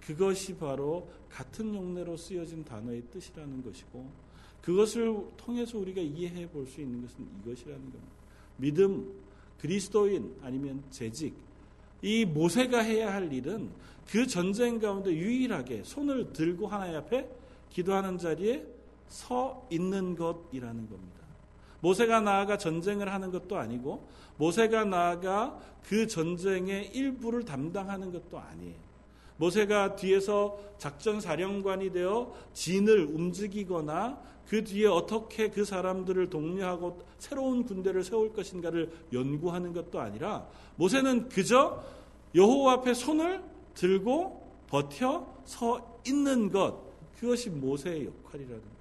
그것이 0.00 0.56
바로 0.56 1.08
같은 1.30 1.74
용례로 1.74 2.16
쓰여진 2.16 2.64
단어의 2.64 3.02
뜻이라는 3.10 3.64
것이고, 3.64 4.06
그것을 4.60 5.16
통해서 5.36 5.78
우리가 5.78 6.00
이해해 6.00 6.48
볼 6.48 6.66
수 6.66 6.80
있는 6.80 7.02
것은 7.02 7.26
이것이라는 7.40 7.80
겁니다. 7.80 8.12
믿음, 8.58 9.12
그리스도인 9.58 10.36
아니면 10.42 10.82
재직, 10.90 11.34
이 12.02 12.24
모세가 12.24 12.80
해야 12.80 13.12
할 13.12 13.32
일은 13.32 13.70
그 14.08 14.26
전쟁 14.26 14.78
가운데 14.78 15.10
유일하게 15.10 15.82
손을 15.84 16.32
들고 16.32 16.66
하나님 16.66 16.96
앞에 16.96 17.28
기도하는 17.70 18.18
자리에 18.18 18.66
서 19.12 19.66
있는 19.70 20.16
것이라는 20.16 20.88
겁니다. 20.88 21.20
모세가 21.80 22.20
나아가 22.20 22.56
전쟁을 22.56 23.12
하는 23.12 23.30
것도 23.30 23.58
아니고 23.58 24.08
모세가 24.38 24.86
나아가 24.86 25.58
그 25.86 26.06
전쟁의 26.06 26.92
일부를 26.94 27.44
담당하는 27.44 28.10
것도 28.10 28.38
아니에요. 28.38 28.74
모세가 29.36 29.96
뒤에서 29.96 30.58
작전 30.78 31.20
사령관이 31.20 31.92
되어 31.92 32.32
진을 32.54 33.04
움직이거나 33.04 34.18
그 34.48 34.64
뒤에 34.64 34.86
어떻게 34.86 35.50
그 35.50 35.64
사람들을 35.64 36.30
독려하고 36.30 37.02
새로운 37.18 37.64
군대를 37.64 38.04
세울 38.04 38.32
것인가를 38.32 38.90
연구하는 39.12 39.74
것도 39.74 40.00
아니라 40.00 40.46
모세는 40.76 41.28
그저 41.28 41.84
여호와 42.34 42.74
앞에 42.74 42.94
손을 42.94 43.42
들고 43.74 44.40
버텨 44.68 45.26
서 45.44 46.00
있는 46.06 46.50
것 46.50 46.80
그것이 47.18 47.50
모세의 47.50 48.06
역할이라는. 48.06 48.71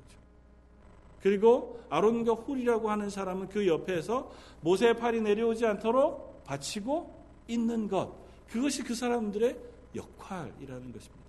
그리고 1.21 1.79
아론과 1.89 2.33
훌이라고 2.33 2.89
하는 2.89 3.09
사람은 3.09 3.49
그 3.49 3.67
옆에서 3.67 4.31
모세의 4.61 4.97
팔이 4.97 5.21
내려오지 5.21 5.65
않도록 5.65 6.43
받치고 6.45 7.21
있는 7.47 7.87
것 7.87 8.13
그것이 8.49 8.83
그 8.83 8.95
사람들의 8.95 9.57
역할이라는 9.95 10.91
것입니다. 10.91 11.21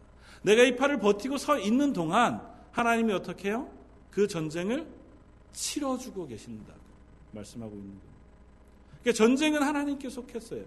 내가 0.43 0.63
이 0.63 0.77
팔을 0.77 0.99
버티고 0.99 1.37
서 1.37 1.59
있는 1.59 1.93
동안 1.93 2.41
하나님이 2.73 3.13
어떻게 3.13 3.49
해요? 3.49 3.69
그 4.11 4.27
전쟁을 4.27 4.87
치러주고 5.53 6.27
계신다. 6.27 6.75
말씀하고 7.33 7.73
있는 7.73 7.89
거예요. 7.89 8.13
그러니까 9.03 9.19
전쟁은 9.19 9.63
하나님께 9.63 10.09
속했어요. 10.09 10.65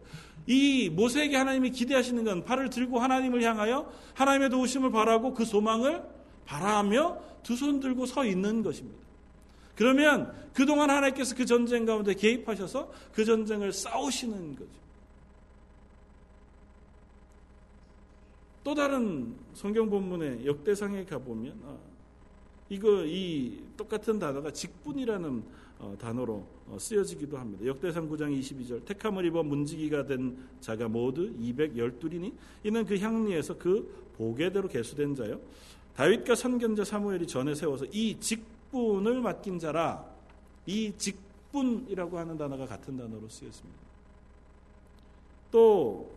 이 0.47 0.89
모세에게 0.89 1.35
하나님이 1.35 1.71
기대하시는 1.71 2.23
건 2.23 2.43
팔을 2.43 2.69
들고 2.69 2.99
하나님을 2.99 3.41
향하여 3.43 3.91
하나님의 4.13 4.49
도우심을 4.49 4.91
바라고 4.91 5.33
그 5.33 5.45
소망을 5.45 6.03
바라며 6.45 7.17
두 7.43 7.55
손 7.55 7.79
들고 7.79 8.05
서 8.05 8.25
있는 8.25 8.63
것입니다. 8.63 9.04
그러면 9.75 10.33
그동안 10.53 10.89
하나님께서 10.89 11.35
그 11.35 11.45
전쟁 11.45 11.85
가운데 11.85 12.13
개입하셔서 12.13 12.91
그 13.13 13.25
전쟁을 13.25 13.73
싸우시는 13.73 14.55
거죠. 14.55 14.85
또 18.63 18.73
다른 18.73 19.35
성경 19.53 19.89
본문의 19.89 20.45
역대상에 20.45 21.05
가보면 21.05 21.59
아, 21.65 21.77
이거 22.69 23.03
이 23.05 23.61
똑같은 23.77 24.17
단어가 24.17 24.49
직분이라는 24.49 25.43
어, 25.77 25.95
단어로 25.99 26.47
어, 26.67 26.77
쓰여지기도 26.79 27.37
합니다. 27.37 27.65
역대상 27.65 28.09
9장 28.09 28.39
22절 28.39 28.85
택함을 28.85 29.25
입어 29.25 29.43
문지기가 29.43 30.05
된 30.07 30.37
자가 30.61 30.87
모두 30.87 31.31
212이니 31.37 32.33
이는 32.63 32.85
그 32.85 32.97
향리에서 32.97 33.57
그 33.57 34.11
보게대로 34.17 34.67
계수된 34.69 35.13
자요. 35.15 35.39
다윗과 35.95 36.33
선견자 36.35 36.85
사무엘이 36.85 37.27
전에 37.27 37.53
세워서 37.53 37.85
이 37.91 38.17
직 38.19 38.54
분을 38.75 39.21
맡긴 39.21 39.57
자라 39.57 40.05
이 40.65 40.91
직분이라고 40.97 42.19
하는 42.19 42.37
단어가 42.37 42.65
같은 42.65 42.97
단어로 42.97 43.29
쓰였습니다. 43.29 43.79
또 45.49 46.11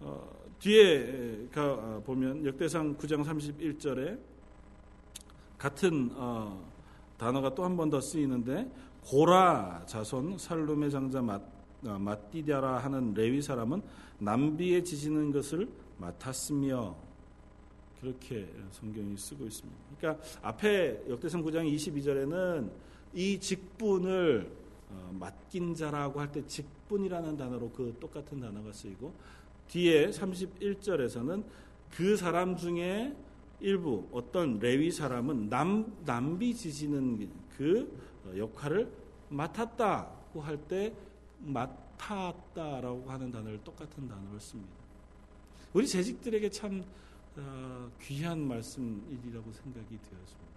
어, 0.00 0.28
뒤에 0.58 1.48
가 1.50 1.72
어, 1.72 2.02
보면 2.04 2.44
역대상 2.44 2.96
9장 2.98 3.24
31절에 3.24 4.18
같은 5.56 6.10
어, 6.14 6.62
단어가 7.16 7.54
또 7.54 7.64
한 7.64 7.74
번 7.76 7.88
더 7.88 8.00
쓰이는데 8.02 8.70
고라 9.06 9.84
자손 9.86 10.36
살룸의 10.36 10.90
장자 10.90 11.22
마, 11.22 11.36
어, 11.86 11.98
하는 12.82 13.14
레위 13.14 13.40
사람은 13.40 13.80
남비에 14.18 14.82
지시는 14.82 15.32
것을 15.32 15.68
맡았으며 15.96 17.11
그렇게 18.02 18.52
성경이 18.72 19.16
쓰고 19.16 19.46
있습니다. 19.46 19.80
그러니까 19.96 20.24
앞에 20.42 21.04
역대상 21.08 21.40
9장 21.44 21.72
22절에는 21.72 22.68
이 23.14 23.38
직분을 23.38 24.50
어, 24.90 25.10
맡긴 25.18 25.74
자라고 25.76 26.20
할 26.20 26.32
때 26.32 26.44
직분이라는 26.44 27.36
단어로 27.36 27.70
그 27.70 27.96
똑같은 28.00 28.40
단어가 28.40 28.72
쓰이고 28.72 29.14
뒤에 29.68 30.10
31절에서는 30.10 31.44
그 31.92 32.16
사람 32.16 32.56
중에 32.56 33.14
일부 33.60 34.08
어떤 34.10 34.58
레위 34.58 34.90
사람은 34.90 35.48
남, 35.48 35.96
남비 36.04 36.54
지시는 36.56 37.30
그 37.56 37.96
역할을 38.36 38.90
맡았다고 39.28 40.40
할 40.40 40.58
때 40.66 40.92
맡았다라고 41.38 43.04
하는 43.08 43.30
단어를 43.30 43.60
똑같은 43.62 44.08
단어를 44.08 44.40
씁니다. 44.40 44.72
우리 45.72 45.86
재직들에게 45.86 46.50
참 46.50 46.84
어, 47.36 47.90
귀한 48.00 48.46
말씀이라고 48.46 49.52
생각이 49.52 49.88
되었습니다. 49.88 50.52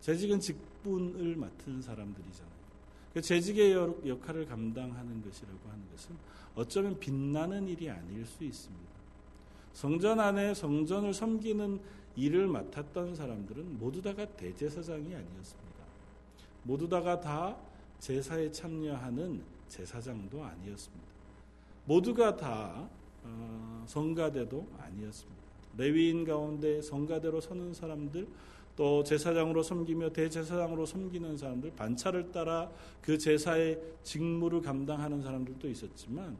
재직은 0.00 0.40
직분을 0.40 1.36
맡은 1.36 1.80
사람들이잖아요. 1.80 2.56
그 3.14 3.22
재직의 3.22 3.72
역할을 4.06 4.44
감당하는 4.44 5.22
것이라고 5.24 5.58
하는 5.70 5.90
것은 5.90 6.14
어쩌면 6.54 6.98
빛나는 7.00 7.66
일이 7.66 7.88
아닐 7.88 8.26
수 8.26 8.44
있습니다. 8.44 8.96
성전 9.72 10.20
안에 10.20 10.54
성전을 10.54 11.14
섬기는 11.14 11.80
일을 12.16 12.46
맡았던 12.46 13.14
사람들은 13.14 13.78
모두 13.78 14.02
다가 14.02 14.26
대제사장이 14.26 15.14
아니었습니다. 15.14 15.84
모두 16.62 16.88
다가 16.88 17.20
다 17.20 17.56
제사에 17.98 18.50
참여하는 18.50 19.42
제사장도 19.68 20.44
아니었습니다. 20.44 21.06
모두가 21.84 22.36
다 22.36 22.88
어, 23.22 23.84
성가대도 23.86 24.68
아니었습니다. 24.78 25.45
레위인 25.76 26.24
가운데 26.24 26.80
성가대로 26.82 27.40
서는 27.40 27.74
사람들 27.74 28.26
또 28.76 29.02
제사장으로 29.02 29.62
섬기며 29.62 30.10
대제사장으로 30.10 30.84
섬기는 30.84 31.36
사람들 31.36 31.72
반차를 31.76 32.30
따라 32.30 32.70
그 33.00 33.16
제사의 33.16 33.80
직무를 34.02 34.60
감당하는 34.60 35.22
사람들도 35.22 35.68
있었지만 35.68 36.36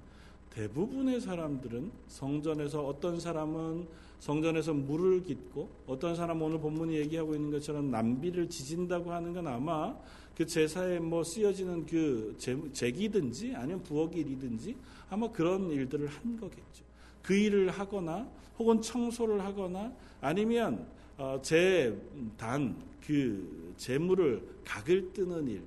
대부분의 0.51 1.20
사람들은 1.20 1.90
성전에서 2.09 2.87
어떤 2.87 3.20
사람은 3.20 3.87
성전에서 4.20 4.72
물을 4.72 5.22
깃고 5.22 5.68
어떤 5.87 6.16
사람은 6.16 6.42
오늘 6.42 6.59
본문이 6.59 6.96
얘기하고 6.96 7.35
있는 7.35 7.51
것처럼 7.51 7.90
남비를 7.90 8.49
지진다고 8.49 9.12
하는 9.12 9.35
건 9.35 9.46
아마 9.46 9.94
그 10.35 10.46
제사에 10.46 10.99
뭐 10.99 11.22
쓰여지는 11.25 11.87
그 11.87 12.37
제기든지 12.72 13.55
아니면 13.55 13.83
부엌일이든지 13.83 14.77
아마 15.11 15.31
그런 15.31 15.70
일들을 15.70 16.07
한 16.09 16.38
거겠죠. 16.38 16.86
그 17.27 17.35
일을 17.35 17.71
하거나 17.71 18.29
혹은 18.57 18.81
청소를 18.81 19.45
하거나 19.45 19.93
아니면 20.21 20.87
어, 21.19 21.41
제단 21.43 22.77
그 23.05 23.75
재물을 23.77 24.47
각을 24.65 25.12
뜨는 25.12 25.49
일. 25.49 25.62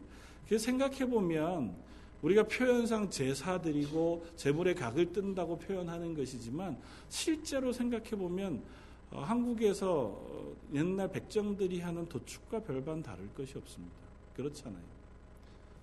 그 0.47 0.57
생각해 0.57 1.05
보면 1.09 1.75
우리가 2.21 2.43
표현상 2.43 3.09
제사 3.09 3.59
드리고 3.59 4.25
재물의 4.37 4.75
각을 4.75 5.11
뜬다고 5.11 5.59
표현하는 5.59 6.15
것이지만 6.15 6.77
실제로 7.09 7.73
생각해 7.73 8.11
보면 8.11 8.63
어, 9.11 9.19
한국에서 9.19 10.17
옛날 10.73 11.11
백정들이 11.11 11.81
하는 11.81 12.07
도축과 12.07 12.61
별반 12.61 13.03
다를 13.03 13.27
것이 13.33 13.57
없습니다. 13.57 13.95
그렇잖아요. 14.33 14.83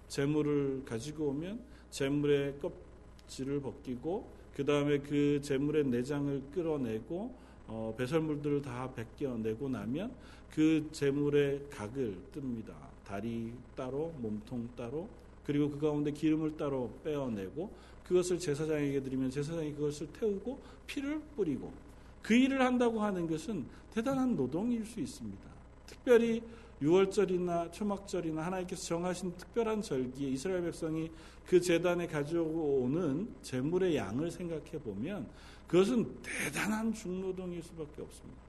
재물을 0.09 0.85
가지고 0.87 1.27
오면 1.29 1.61
재물의 1.91 2.61
껍질을 2.61 3.61
벗기고 3.61 4.36
그 4.57 4.64
다음에 4.64 4.99
그 5.01 5.38
재물의 5.42 5.85
내장을 5.85 6.45
끌어내고 6.55 7.35
어, 7.66 7.95
배설물들을 7.99 8.62
다 8.62 8.90
벗겨내고 8.90 9.69
나면 9.69 10.11
그 10.51 10.88
재물의 10.92 11.66
각을 11.69 12.16
뜹니다. 12.35 12.73
다리 13.05 13.53
따로, 13.77 14.14
몸통 14.16 14.71
따로, 14.75 15.11
그리고 15.45 15.69
그 15.69 15.79
가운데 15.79 16.11
기름을 16.11 16.57
따로 16.57 16.90
빼어내고 17.05 17.71
그것을 18.05 18.38
제사장에게 18.38 19.03
드리면 19.03 19.29
제사장이 19.29 19.75
그것을 19.75 20.07
태우고 20.07 20.59
피를 20.87 21.21
뿌리고 21.37 21.71
그 22.23 22.33
일을 22.33 22.62
한다고 22.62 23.03
하는 23.03 23.29
것은 23.29 23.66
대단한 23.92 24.37
노동일 24.37 24.87
수 24.87 25.01
있습니다. 25.01 25.42
특별히 25.87 26.42
6월절이나 26.83 27.73
초막절이나 27.73 28.45
하나님께서 28.45 28.83
정하신 28.83 29.37
특별한 29.37 29.83
절기에 29.83 30.29
이스라엘 30.29 30.62
백성이 30.62 31.11
그 31.47 31.61
재단에 31.61 32.07
가져오는 32.07 33.29
재물의 33.43 33.97
양을 33.97 34.31
생각해 34.31 34.73
보면 34.83 35.29
그것은 35.67 36.07
대단한 36.23 36.93
중노동일 36.93 37.62
수밖에 37.62 38.03
없습니다. 38.03 38.47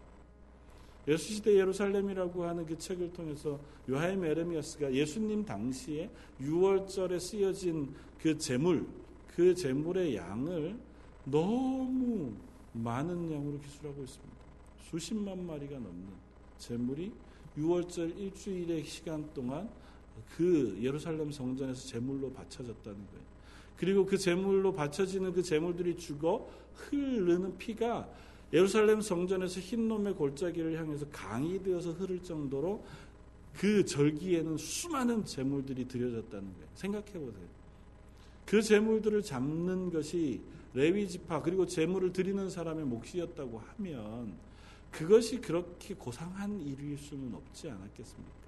예수 1.07 1.33
시대 1.33 1.55
예루살렘이라고 1.55 2.43
하는 2.43 2.65
그 2.65 2.77
책을 2.77 3.13
통해서 3.13 3.59
요하임 3.89 4.25
에르미아스가 4.25 4.93
예수님 4.93 5.45
당시에 5.45 6.09
6월절에 6.41 7.19
쓰여진 7.19 7.93
그 8.19 8.37
재물, 8.37 8.85
그 9.33 9.55
재물의 9.55 10.17
양을 10.17 10.77
너무 11.23 12.33
많은 12.73 13.31
양으로 13.31 13.59
기술하고 13.59 14.03
있습니다. 14.03 14.35
수십만 14.81 15.45
마리가 15.45 15.75
넘는 15.75 16.07
재물이 16.57 17.11
6월절 17.57 18.17
일주일의 18.17 18.83
시간 18.85 19.27
동안 19.33 19.69
그 20.35 20.77
예루살렘 20.81 21.31
성전에서 21.31 21.87
제물로 21.87 22.31
바쳐졌다는 22.31 22.97
거예요. 22.97 23.27
그리고 23.77 24.05
그 24.05 24.17
제물로 24.17 24.73
바쳐지는 24.73 25.33
그 25.33 25.43
제물들이 25.43 25.95
죽어 25.97 26.49
흐르는 26.73 27.57
피가 27.57 28.09
예루살렘 28.53 29.01
성전에서 29.01 29.59
흰 29.59 29.87
놈의 29.87 30.13
골짜기를 30.15 30.79
향해서 30.79 31.07
강이 31.09 31.61
되어서 31.61 31.91
흐를 31.91 32.21
정도로 32.23 32.83
그 33.53 33.85
절기에는 33.85 34.57
수많은 34.57 35.25
제물들이 35.25 35.87
드려졌다는 35.87 36.53
거예요. 36.53 36.67
생각해 36.75 37.13
보세요. 37.13 37.47
그 38.45 38.61
제물들을 38.61 39.21
잡는 39.23 39.91
것이 39.91 40.41
레위 40.73 41.07
지파 41.07 41.41
그리고 41.41 41.65
제물을 41.65 42.13
드리는 42.13 42.49
사람의 42.49 42.85
몫이었다고 42.85 43.59
하면 43.59 44.37
그것이 44.91 45.39
그렇게 45.39 45.93
고상한 45.93 46.59
일일 46.59 46.97
수는 46.97 47.33
없지 47.33 47.69
않았겠습니까? 47.69 48.47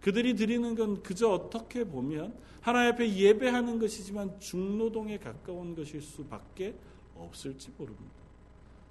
그들이 0.00 0.34
드리는 0.34 0.74
건 0.74 1.02
그저 1.02 1.28
어떻게 1.28 1.84
보면 1.84 2.34
하나님 2.60 2.94
앞에 2.94 3.14
예배하는 3.14 3.78
것이지만 3.78 4.40
중노동에 4.40 5.18
가까운 5.18 5.74
것일 5.74 6.00
수밖에 6.00 6.74
없을지 7.16 7.70
모릅니다. 7.76 8.20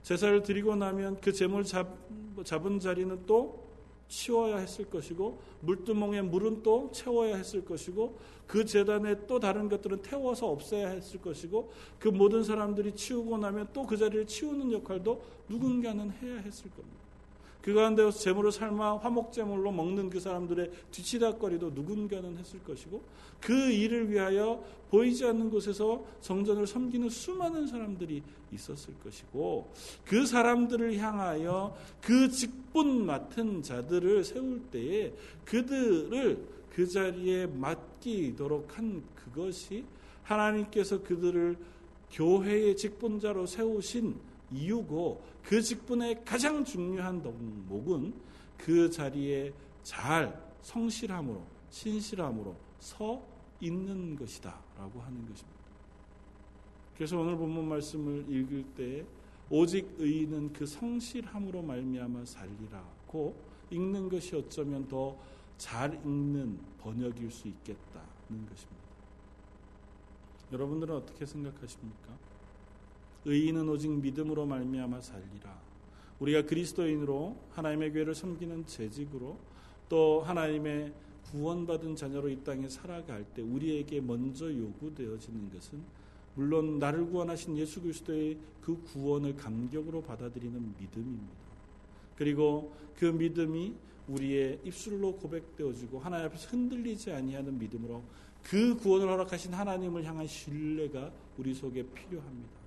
제사를 0.04 0.42
드리고 0.44 0.76
나면 0.76 1.20
그 1.20 1.34
잡, 1.64 1.98
잡은 2.44 2.80
자리는 2.80 3.26
또 3.26 3.69
치워야 4.10 4.58
했을 4.58 4.90
것이고 4.90 5.40
물두멍에 5.62 6.24
물은 6.24 6.64
또 6.64 6.92
채워야 6.92 7.38
했을 7.38 7.64
것이고 7.64 8.18
그 8.48 8.66
재단에 8.66 9.28
또 9.28 9.40
다른 9.40 9.70
것들은 9.70 10.02
태워서 10.02 10.50
없애야 10.50 10.90
했을 10.90 11.22
것이고 11.22 11.72
그 12.00 12.10
모든 12.10 12.44
사람들이 12.44 12.96
치우고 12.96 13.38
나면 13.38 13.70
또 13.72 13.86
그 13.86 13.96
자리를 13.96 14.28
치우는 14.28 14.72
역할도 14.72 15.22
누군가는 15.48 16.12
해야 16.12 16.38
했을 16.40 16.70
겁니다. 16.72 17.09
그 17.62 17.74
가운데서 17.74 18.12
재물을 18.12 18.52
삶아 18.52 18.98
화목재물로 18.98 19.72
먹는 19.72 20.10
그 20.10 20.20
사람들의 20.20 20.72
뒤치다거리도 20.92 21.72
누군가는 21.72 22.38
했을 22.38 22.64
것이고 22.64 23.02
그 23.42 23.54
일을 23.54 24.10
위하여 24.10 24.64
보이지 24.90 25.26
않는 25.26 25.50
곳에서 25.50 26.04
성전을 26.22 26.66
섬기는 26.66 27.10
수많은 27.10 27.68
사람들이 27.68 28.24
있었을 28.52 28.94
것이고 29.04 29.72
그 30.06 30.26
사람들을 30.26 30.98
향하여 30.98 31.76
그 32.02 32.30
직분 32.30 33.06
맡은 33.06 33.62
자들을 33.62 34.24
세울 34.24 34.62
때에 34.72 35.14
그들을 35.46 36.60
그 36.74 36.88
자리에 36.88 37.46
맡기도록 37.48 38.78
한 38.78 39.04
그것이 39.16 39.84
하나님께서 40.24 41.04
그들을 41.04 41.58
교회의 42.12 42.76
직분자로 42.76 43.46
세우신 43.46 44.16
이유고 44.52 45.22
그 45.44 45.62
직분의 45.62 46.24
가장 46.26 46.64
중요한 46.64 47.22
덕목은 47.22 48.14
그 48.58 48.90
자리에 48.90 49.54
잘 49.84 50.40
성실함으로 50.62 51.42
신실함으로 51.70 52.56
서 52.80 53.22
있는 53.60 54.16
것이다라고 54.16 55.02
하는 55.02 55.22
것입니다. 55.22 55.60
그래서 56.96 57.18
오늘 57.18 57.38
본문 57.38 57.68
말씀을 57.68 58.26
읽을 58.30 58.64
때 58.76 59.06
오직 59.50 59.96
의인은 59.98 60.54
그 60.54 60.66
성실함으로 60.66 61.62
말미암아 61.62 62.26
살리라고 62.26 63.36
읽는 63.72 64.10
것이 64.10 64.36
어쩌면 64.36 64.88
더 64.88 65.18
잘 65.60 65.94
읽는 66.06 66.58
번역일 66.80 67.30
수 67.30 67.50
있겠다는 67.50 68.48
것입니다. 68.48 68.80
여러분들은 70.54 70.96
어떻게 70.96 71.26
생각하십니까? 71.26 72.18
의인은 73.30 73.70
오직 73.70 73.92
믿음으로 73.92 74.48
말미암아 74.48 75.02
살리라. 75.02 75.60
우리가 76.20 76.46
그리스도인으로 76.46 77.38
하나님의 77.52 77.94
교회를 77.94 78.16
섬기는 78.16 78.66
재직으로 78.66 79.38
또 79.88 80.22
하나님의 80.22 80.92
구원받은 81.32 81.96
자녀로 81.96 82.30
이 82.30 82.44
땅에 82.44 82.68
살아갈 82.68 83.24
때 83.24 83.44
우리에게 83.44 84.02
먼저 84.02 84.52
요구되어지는 84.52 85.52
것은 85.54 85.80
물론 86.34 86.80
나를 86.80 87.06
구원하신 87.06 87.58
예수 87.58 87.82
그리스도의 87.82 88.38
그 88.62 88.82
구원을 88.82 89.36
감격으로 89.36 90.02
받아들이는 90.02 90.74
믿음입니다. 90.80 91.50
그리고 92.18 92.74
그 92.98 93.06
믿음이 93.06 93.74
우리의 94.08 94.60
입술로 94.64 95.16
고백되어지고 95.18 96.00
하나님 96.00 96.26
앞에서 96.26 96.50
흔들리지 96.50 97.12
아니하는 97.12 97.60
믿음으로 97.60 98.02
그 98.44 98.76
구원을 98.76 99.08
허락하신 99.08 99.54
하나님을 99.54 100.04
향한 100.04 100.26
신뢰가 100.26 101.12
우리 101.38 101.54
속에 101.54 101.84
필요합니다. 101.84 102.59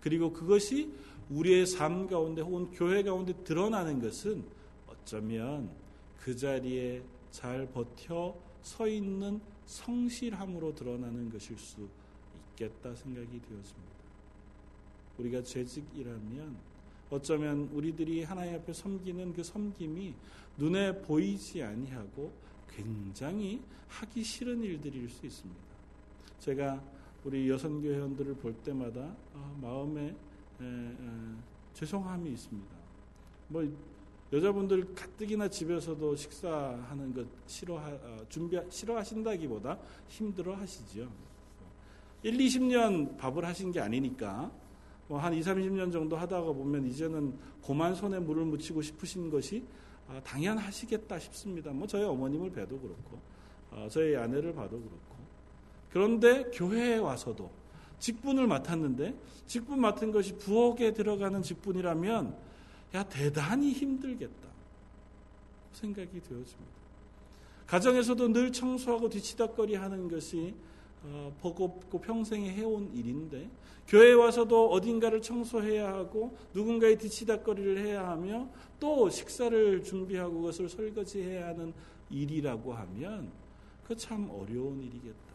그리고 0.00 0.32
그것이 0.32 0.92
우리의 1.30 1.66
삶 1.66 2.06
가운데 2.06 2.42
혹은 2.42 2.70
교회 2.72 3.02
가운데 3.02 3.32
드러나는 3.44 4.00
것은 4.00 4.44
어쩌면 4.88 5.70
그 6.18 6.36
자리에 6.36 7.02
잘 7.30 7.66
버텨 7.72 8.34
서 8.62 8.86
있는 8.86 9.40
성실함으로 9.66 10.74
드러나는 10.74 11.30
것일 11.30 11.58
수 11.58 11.88
있겠다 12.50 12.94
생각이 12.94 13.28
되었습니다. 13.28 13.90
우리가 15.18 15.42
재직이라면 15.42 16.56
어쩌면 17.10 17.68
우리들이 17.72 18.22
하나님 18.22 18.54
앞에 18.56 18.72
섬기는 18.72 19.32
그 19.32 19.42
섬김이 19.42 20.14
눈에 20.58 21.00
보이지 21.02 21.62
아니하고 21.62 22.32
굉장히 22.68 23.60
하기 23.88 24.22
싫은 24.22 24.62
일들일 24.62 25.08
수 25.08 25.26
있습니다. 25.26 25.60
제가 26.38 26.82
우리 27.24 27.48
여성교 27.50 27.88
회원들을 27.88 28.34
볼 28.36 28.54
때마다 28.54 29.14
아, 29.34 29.54
마음에 29.60 30.14
죄송함이 31.74 32.30
있습니다. 32.32 32.76
뭐 33.48 33.68
여자분들 34.32 34.94
가뜩이나 34.94 35.48
집에서도 35.48 36.14
식사하는 36.14 37.12
것 37.12 37.26
싫어 37.46 37.76
어, 37.76 38.16
준비 38.28 38.58
싫어하신다기보다 38.68 39.78
힘들어 40.08 40.54
하시죠. 40.54 41.10
1, 42.22 42.36
20년 42.36 43.16
밥을 43.16 43.44
하신 43.44 43.72
게 43.72 43.80
아니니까 43.80 44.50
뭐 45.08 45.18
한 45.18 45.34
2, 45.34 45.40
30년 45.40 45.90
정도 45.92 46.16
하다가 46.16 46.52
보면 46.52 46.86
이제는 46.86 47.36
고만 47.62 47.94
손에 47.94 48.20
물을 48.20 48.44
묻히고 48.44 48.80
싶으신 48.80 49.28
것이 49.30 49.64
아, 50.08 50.20
당연하시겠다 50.22 51.18
싶습니다. 51.18 51.72
뭐 51.72 51.86
저희 51.86 52.04
어머님을 52.04 52.50
뵈도 52.50 52.78
그렇고 52.78 53.18
어, 53.72 53.88
저희 53.90 54.16
아내를 54.16 54.54
봐도 54.54 54.78
그렇고 54.78 55.19
그런데 55.92 56.44
교회에 56.52 56.98
와서도 56.98 57.50
직분을 57.98 58.46
맡았는데 58.46 59.14
직분 59.46 59.80
맡은 59.80 60.12
것이 60.12 60.36
부엌에 60.36 60.92
들어가는 60.92 61.42
직분이라면 61.42 62.36
야 62.94 63.02
대단히 63.04 63.72
힘들겠다 63.72 64.48
생각이 65.72 66.20
되어집니다. 66.20 66.80
가정에서도 67.66 68.32
늘 68.32 68.52
청소하고 68.52 69.08
뒤치다거리 69.08 69.74
하는 69.76 70.08
것이 70.08 70.54
어, 71.02 71.32
버겁고 71.40 72.00
평생에 72.00 72.50
해온 72.50 72.90
일인데 72.94 73.48
교회에 73.88 74.12
와서도 74.12 74.70
어딘가를 74.70 75.22
청소해야 75.22 75.92
하고 75.92 76.36
누군가의 76.52 76.98
뒤치다거리를 76.98 77.78
해야 77.84 78.08
하며 78.08 78.48
또 78.78 79.08
식사를 79.08 79.82
준비하고 79.82 80.40
그것을 80.40 80.68
설거지해야 80.68 81.48
하는 81.48 81.72
일이라고 82.10 82.72
하면 82.72 83.30
그 83.86 83.96
참 83.96 84.28
어려운 84.30 84.80
일이겠다. 84.80 85.29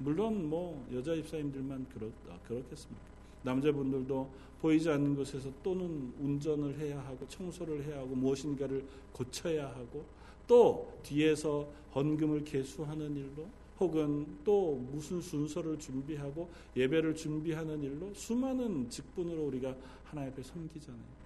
물론 0.00 0.48
뭐 0.48 0.86
여자 0.94 1.12
입사님들만 1.12 1.86
그렇, 1.92 2.08
아, 2.30 2.38
그렇겠습니까? 2.48 3.04
남자분들도 3.42 4.30
보이지 4.60 4.88
않는 4.90 5.14
곳에서 5.14 5.50
또는 5.62 6.12
운전을 6.18 6.78
해야 6.78 6.98
하고 7.00 7.26
청소를 7.28 7.84
해야 7.84 7.98
하고 7.98 8.14
무엇인가를 8.14 8.84
고쳐야 9.12 9.68
하고 9.68 10.04
또 10.46 10.98
뒤에서 11.02 11.70
헌금을 11.94 12.44
개수하는 12.44 13.14
일도 13.14 13.46
혹은 13.78 14.26
또 14.44 14.76
무슨 14.90 15.20
순서를 15.20 15.78
준비하고 15.78 16.48
예배를 16.76 17.14
준비하는 17.14 17.82
일로 17.82 18.12
수많은 18.14 18.88
직분으로 18.90 19.44
우리가 19.46 19.74
하나님 20.04 20.32
앞에 20.32 20.42
섬기잖아요. 20.42 21.20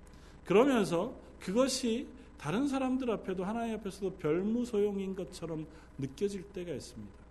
그러면서 0.44 1.14
그것이 1.40 2.06
다른 2.38 2.68
사람들 2.68 3.10
앞에도 3.10 3.44
하나님 3.44 3.76
앞에서도 3.76 4.16
별무 4.16 4.64
소용인 4.64 5.14
것처럼 5.14 5.66
느껴질 5.98 6.42
때가 6.52 6.72
있습니다. 6.72 7.23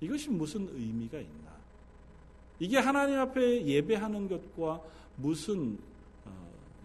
이것이 0.00 0.30
무슨 0.30 0.68
의미가 0.72 1.18
있나? 1.18 1.54
이게 2.58 2.78
하나님 2.78 3.18
앞에 3.18 3.64
예배하는 3.66 4.28
것과 4.28 4.80
무슨 5.16 5.78
어, 6.24 6.30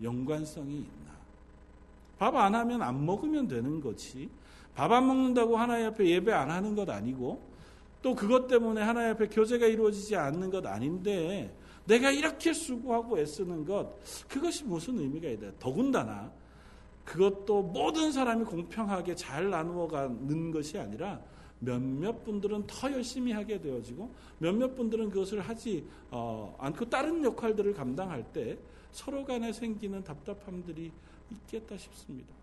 연관성이 0.01 0.75
있나? 0.77 1.09
밥 2.17 2.35
안 2.35 2.53
하면 2.55 2.81
안 2.81 3.05
먹으면 3.05 3.47
되는 3.47 3.79
거지. 3.81 4.29
밥 4.75 4.91
안 4.91 5.07
먹는다고 5.07 5.57
하나님 5.57 5.87
앞에 5.87 6.05
예배 6.05 6.31
안 6.31 6.49
하는 6.51 6.75
것 6.75 6.89
아니고 6.89 7.41
또 8.01 8.15
그것 8.15 8.47
때문에 8.47 8.81
하나님 8.81 9.11
앞에 9.11 9.27
교제가 9.27 9.65
이루어지지 9.67 10.15
않는 10.15 10.49
것 10.49 10.65
아닌데 10.65 11.53
내가 11.85 12.11
이렇게 12.11 12.53
수고하고 12.53 13.19
애쓰는 13.19 13.65
것 13.65 13.97
그것이 14.27 14.63
무슨 14.63 14.99
의미가 14.99 15.27
있다. 15.29 15.51
더군다나 15.59 16.31
그것도 17.03 17.63
모든 17.63 18.11
사람이 18.11 18.45
공평하게 18.45 19.15
잘 19.15 19.49
나누어 19.49 19.87
가는 19.87 20.51
것이 20.51 20.77
아니라 20.77 21.19
몇몇 21.59 22.23
분들은 22.23 22.67
더 22.67 22.91
열심히 22.91 23.31
하게 23.31 23.59
되어지고 23.59 24.13
몇몇 24.37 24.75
분들은 24.75 25.09
그것을 25.09 25.41
하지 25.41 25.87
어, 26.09 26.55
않고 26.59 26.89
다른 26.89 27.23
역할들을 27.23 27.73
감당할 27.73 28.31
때 28.31 28.57
서로 28.91 29.25
간에 29.25 29.51
생기는 29.51 30.03
답답함들이 30.03 30.91
있겠다 31.31 31.77
싶습니다. 31.77 32.33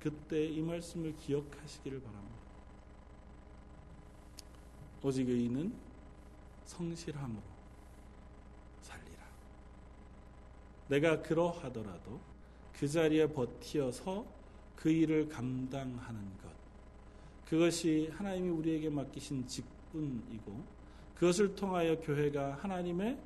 그때 0.00 0.46
이 0.46 0.62
말씀을 0.62 1.14
기억하시기를 1.16 2.00
바랍니다. 2.00 2.36
오직 5.02 5.28
의인은 5.28 5.72
성실함으로 6.64 7.42
살리라. 8.80 9.22
내가 10.88 11.22
그러하더라도 11.22 12.20
그 12.72 12.88
자리에 12.88 13.26
버티어서 13.26 14.39
그 14.80 14.88
일을 14.88 15.28
감당하는 15.28 16.20
것. 16.38 16.50
그것이 17.44 18.10
하나님이 18.12 18.48
우리에게 18.48 18.88
맡기신 18.88 19.46
직분이고 19.46 20.64
그것을 21.14 21.54
통하여 21.54 22.00
교회가 22.00 22.54
하나님의 22.54 23.18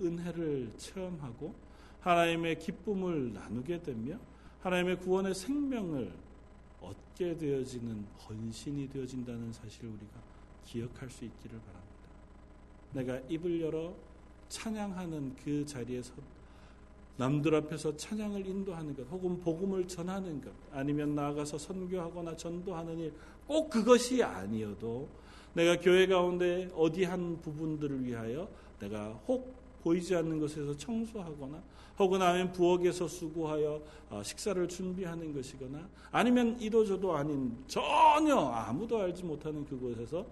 은혜를 0.00 0.72
체험하고 0.78 1.54
하나님의 2.00 2.58
기쁨을 2.58 3.34
나누게 3.34 3.82
되며 3.82 4.18
하나님의 4.62 5.00
구원의 5.00 5.34
생명을 5.34 6.10
얻게 6.80 7.36
되어지는 7.36 8.06
헌신이 8.26 8.88
되어진다는 8.88 9.52
사실을 9.52 9.90
우리가 9.90 10.22
기억할 10.64 11.10
수 11.10 11.24
있기를 11.24 11.58
바랍니다. 11.60 11.84
내가 12.92 13.18
입을 13.28 13.60
열어 13.60 13.94
찬양하는 14.48 15.36
그 15.36 15.66
자리에 15.66 16.00
서 16.00 16.14
남들 17.16 17.54
앞에서 17.54 17.96
찬양을 17.96 18.46
인도하는 18.46 18.94
것, 18.96 19.06
혹은 19.08 19.38
복음을 19.40 19.86
전하는 19.86 20.40
것, 20.40 20.50
아니면 20.72 21.14
나아가서 21.14 21.58
선교하거나 21.58 22.36
전도하는 22.36 22.98
일, 22.98 23.12
꼭 23.46 23.70
그것이 23.70 24.22
아니어도 24.22 25.08
내가 25.52 25.78
교회 25.78 26.06
가운데 26.06 26.68
어디 26.74 27.04
한 27.04 27.40
부분들을 27.40 28.04
위하여 28.04 28.48
내가 28.80 29.10
혹 29.28 29.54
보이지 29.84 30.16
않는 30.16 30.40
것에서 30.40 30.76
청소하거나 30.76 31.62
혹은 31.98 32.20
아니면 32.22 32.50
부엌에서 32.52 33.06
수고하여 33.06 33.80
어, 34.10 34.22
식사를 34.22 34.66
준비하는 34.66 35.32
것이거나 35.32 35.88
아니면 36.10 36.56
이도저도 36.58 37.14
아닌 37.14 37.56
전혀 37.68 38.36
아무도 38.36 38.98
알지 38.98 39.22
못하는 39.24 39.64
그곳에서 39.64 40.26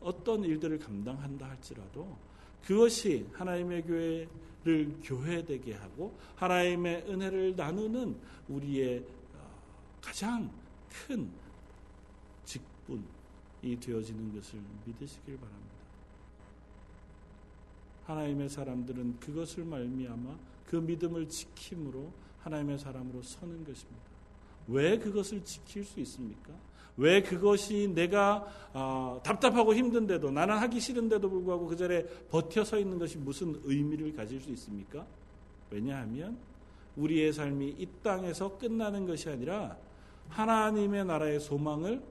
어떤 0.00 0.44
일들을 0.44 0.78
감당한다 0.78 1.48
할지라도 1.48 2.16
그것이 2.64 3.26
하나님의 3.32 3.82
교회를 3.82 4.96
교회되게 5.02 5.74
하고 5.74 6.16
하나님의 6.36 7.04
은혜를 7.08 7.56
나누는 7.56 8.16
우리의 8.48 9.04
어, 9.34 9.60
가장 10.00 10.50
큰 10.88 11.30
직분이 12.44 13.80
되어지는 13.80 14.34
것을 14.34 14.60
믿으시길 14.84 15.36
바랍니다. 15.38 15.68
하나님의 18.04 18.48
사람들은 18.48 19.20
그것을 19.20 19.64
말미암아 19.64 20.38
그 20.66 20.76
믿음을 20.76 21.28
지킴으로 21.28 22.12
하나님의 22.40 22.78
사람으로 22.78 23.22
서는 23.22 23.64
것입니다. 23.64 24.08
왜 24.66 24.98
그것을 24.98 25.44
지킬 25.44 25.84
수 25.84 26.00
있습니까? 26.00 26.52
왜 26.98 27.22
그것이 27.22 27.90
내가 27.94 28.44
어, 28.74 29.20
답답하고 29.24 29.74
힘든데도 29.74 30.30
나는 30.30 30.56
하기 30.58 30.80
싫은데도 30.80 31.30
불구하고 31.30 31.66
그 31.68 31.76
자리에 31.76 32.04
버텨 32.28 32.64
서 32.64 32.78
있는 32.78 32.98
것이 32.98 33.16
무슨 33.16 33.58
의미를 33.64 34.14
가질 34.14 34.40
수 34.40 34.50
있습니까? 34.50 35.06
왜냐하면 35.70 36.36
우리의 36.96 37.32
삶이 37.32 37.76
이 37.78 37.88
땅에서 38.02 38.58
끝나는 38.58 39.06
것이 39.06 39.30
아니라 39.30 39.76
하나님의 40.28 41.04
나라의 41.04 41.40
소망을 41.40 42.02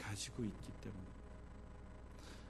가지고 0.00 0.42
있기 0.42 0.72
때문에 0.82 1.02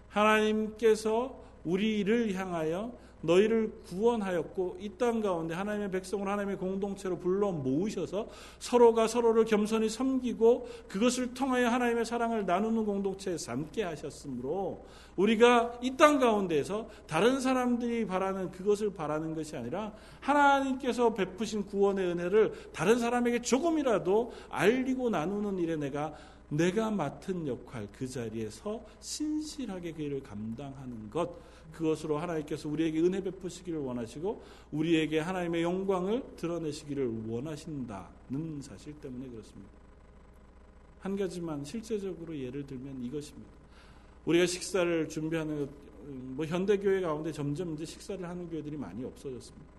하나님께서 0.08 1.38
우리를 1.64 2.34
향하여 2.34 2.92
너희를 3.22 3.72
구원하였고 3.86 4.78
이 4.80 4.90
땅 4.98 5.20
가운데 5.20 5.54
하나님의 5.54 5.90
백성을 5.90 6.26
하나님의 6.26 6.58
공동체로 6.58 7.18
불러 7.18 7.50
모으셔서 7.50 8.28
서로가 8.58 9.08
서로를 9.08 9.44
겸손히 9.44 9.88
섬기고 9.88 10.68
그것을 10.88 11.34
통하여 11.34 11.68
하나님의 11.68 12.04
사랑을 12.04 12.44
나누는 12.46 12.84
공동체에 12.84 13.38
삼게 13.38 13.82
하셨으므로 13.84 14.84
우리가 15.16 15.78
이 15.82 15.96
땅 15.96 16.18
가운데에서 16.18 16.88
다른 17.06 17.40
사람들이 17.40 18.06
바라는 18.06 18.50
그것을 18.50 18.92
바라는 18.92 19.34
것이 19.34 19.56
아니라 19.56 19.92
하나님께서 20.20 21.14
베푸신 21.14 21.66
구원의 21.66 22.06
은혜를 22.12 22.70
다른 22.72 22.98
사람에게 22.98 23.40
조금이라도 23.42 24.32
알리고 24.50 25.10
나누는 25.10 25.58
일에 25.58 25.76
내가 25.76 26.14
내가 26.48 26.90
맡은 26.90 27.46
역할 27.46 27.88
그 27.96 28.06
자리에서 28.06 28.84
신실하게 29.00 29.92
그 29.92 30.02
일을 30.02 30.22
감당하는 30.22 31.08
것 31.08 31.30
그것으로 31.72 32.18
하나님께서 32.18 32.68
우리에게 32.68 33.00
은혜 33.00 33.22
베푸시기를 33.22 33.78
원하시고 33.78 34.42
우리에게 34.72 35.18
하나님의 35.18 35.62
영광을 35.62 36.22
드러내시기를 36.36 37.28
원하신다는 37.28 38.60
사실 38.60 38.94
때문에 39.00 39.28
그렇습니다. 39.28 39.70
한 41.00 41.16
가지만 41.16 41.64
실제적으로 41.64 42.36
예를 42.38 42.66
들면 42.66 43.02
이것입니다. 43.04 43.50
우리가 44.24 44.46
식사를 44.46 45.08
준비하는 45.08 45.68
뭐 46.04 46.46
현대 46.46 46.78
교회 46.78 47.00
가운데 47.00 47.32
점점 47.32 47.74
이제 47.74 47.84
식사를 47.84 48.26
하는 48.28 48.48
교회들이 48.48 48.76
많이 48.76 49.04
없어졌습니다. 49.04 49.72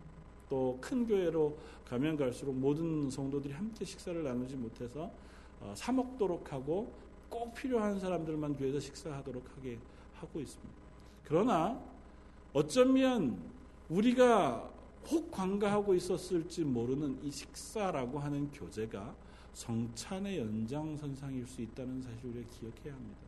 또 0.50 0.78
큰 0.82 1.08
교회로 1.08 1.58
가면 1.88 2.18
갈수록 2.18 2.54
모든 2.54 3.10
성도들이 3.10 3.54
함께 3.54 3.86
식사를 3.86 4.22
나누지 4.24 4.56
못해서 4.56 5.12
어, 5.60 5.74
사 5.76 5.92
먹도록 5.92 6.52
하고 6.52 6.94
꼭 7.30 7.54
필요한 7.54 8.00
사람들만 8.00 8.56
교회에서 8.58 8.80
식사하도록 8.80 9.44
하게 9.56 9.80
하고 10.16 10.40
있습니다. 10.40 10.83
그러나 11.24 11.82
어쩌면 12.54 13.38
우리가 13.90 14.70
혹 15.08 15.32
관가하고 15.32 15.96
있었을지 15.96 16.64
모르는 16.64 17.20
이 17.24 17.32
식사라고 17.32 18.20
하는 18.20 18.50
교제가 18.52 19.16
성찬의 19.54 20.40
연장선상일 20.40 21.46
수 21.46 21.62
있다는 21.62 22.02
사실을 22.02 22.32
우리가 22.32 22.50
기억해야 22.50 22.94
합니다. 22.94 23.20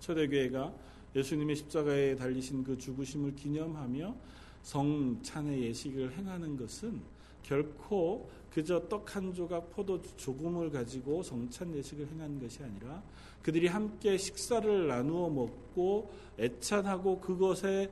초대교회가 0.00 0.72
예수님의 1.14 1.56
십자가에 1.56 2.16
달리신 2.16 2.64
그 2.64 2.78
죽으심을 2.78 3.34
기념하며 3.34 4.14
성찬의 4.62 5.62
예식을 5.64 6.16
행하는 6.16 6.56
것은 6.56 7.00
결코 7.42 8.28
그저 8.50 8.88
떡 8.88 9.14
한 9.14 9.32
조각 9.32 9.70
포도 9.70 10.00
조금을 10.16 10.70
가지고 10.70 11.22
성찬 11.22 11.74
예식을 11.76 12.08
행한 12.08 12.40
것이 12.40 12.62
아니라 12.62 13.02
그들이 13.42 13.68
함께 13.68 14.16
식사를 14.16 14.88
나누어 14.88 15.28
먹고 15.28 16.10
애찬하고 16.38 17.20
그것에 17.20 17.90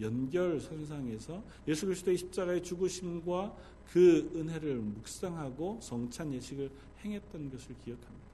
연결 0.00 0.60
선상에서 0.60 1.42
예수 1.68 1.86
그리스도의 1.86 2.16
십자가의 2.16 2.62
죽으심과 2.62 3.54
그 3.92 4.32
은혜를 4.34 4.76
묵상하고 4.76 5.78
성찬 5.80 6.32
예식을 6.34 6.70
행했던 7.04 7.50
것을 7.50 7.76
기억합니다. 7.84 8.24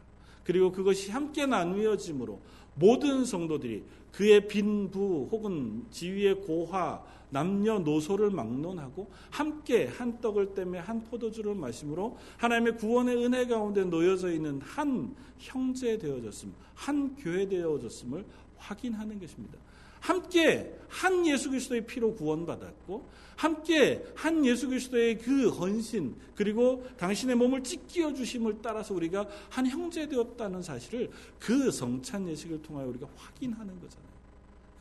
그리고 0.44 0.72
그것이 0.72 1.10
함께 1.10 1.44
나누어짐으로 1.44 2.40
모든 2.76 3.24
성도들이 3.24 3.84
그의 4.12 4.48
빈부 4.48 5.28
혹은 5.30 5.84
지위의 5.90 6.40
고하 6.42 7.04
남녀노소를 7.30 8.30
막론하고 8.30 9.10
함께 9.30 9.86
한 9.86 10.20
떡을 10.20 10.54
떼매 10.54 10.78
한 10.78 11.02
포도주를 11.04 11.54
마심으로 11.54 12.18
하나님의 12.36 12.76
구원의 12.76 13.24
은혜 13.24 13.46
가운데 13.46 13.84
놓여져 13.84 14.32
있는 14.32 14.60
한 14.60 15.14
형제 15.38 15.96
되어졌음, 15.98 16.52
한 16.74 17.16
교회 17.16 17.48
되어졌음을 17.48 18.24
확인하는 18.56 19.18
것입니다. 19.18 19.58
함께 20.00 20.74
한 20.88 21.26
예수 21.26 21.50
그리스도의 21.50 21.86
피로 21.86 22.14
구원받았고 22.14 23.06
함께 23.36 24.04
한 24.14 24.44
예수 24.44 24.68
그리스도의 24.68 25.18
그 25.18 25.48
헌신 25.48 26.14
그리고 26.34 26.86
당신의 26.96 27.36
몸을 27.36 27.62
찢겨 27.62 28.12
주심을 28.12 28.58
따라서 28.62 28.94
우리가 28.94 29.26
한 29.48 29.66
형제 29.66 30.08
되었다는 30.08 30.62
사실을 30.62 31.10
그 31.38 31.70
성찬 31.70 32.28
예식을 32.28 32.62
통하여 32.62 32.88
우리가 32.88 33.06
확인하는 33.16 33.78
거잖아요. 33.80 34.10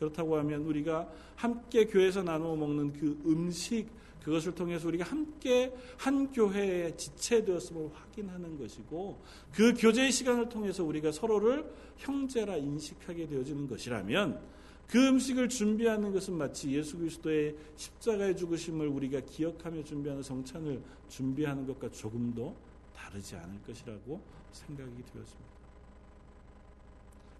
그렇다고 0.00 0.38
하면 0.38 0.62
우리가 0.62 1.08
함께 1.36 1.84
교회에서 1.84 2.22
나누어 2.22 2.56
먹는 2.56 2.94
그 2.94 3.22
음식 3.26 3.86
그것을 4.22 4.54
통해서 4.54 4.88
우리가 4.88 5.04
함께 5.04 5.72
한 5.98 6.30
교회에 6.32 6.96
지체되었음을 6.96 7.90
확인하는 7.92 8.58
것이고 8.58 9.20
그 9.52 9.74
교제의 9.74 10.10
시간을 10.10 10.48
통해서 10.48 10.84
우리가 10.84 11.12
서로를 11.12 11.70
형제라 11.98 12.56
인식하게 12.56 13.28
되어지는 13.28 13.68
것이라면 13.68 14.40
그 14.88 15.06
음식을 15.06 15.48
준비하는 15.48 16.12
것은 16.12 16.34
마치 16.34 16.70
예수 16.72 16.98
그리스도의 16.98 17.54
십자가의 17.76 18.36
죽으심을 18.36 18.88
우리가 18.88 19.20
기억하며 19.20 19.84
준비하는 19.84 20.22
성찬을 20.22 20.82
준비하는 21.08 21.66
것과 21.66 21.90
조금도 21.90 22.56
다르지 22.94 23.36
않을 23.36 23.62
것이라고 23.62 24.20
생각이 24.50 24.90
되었습니다. 25.12 25.50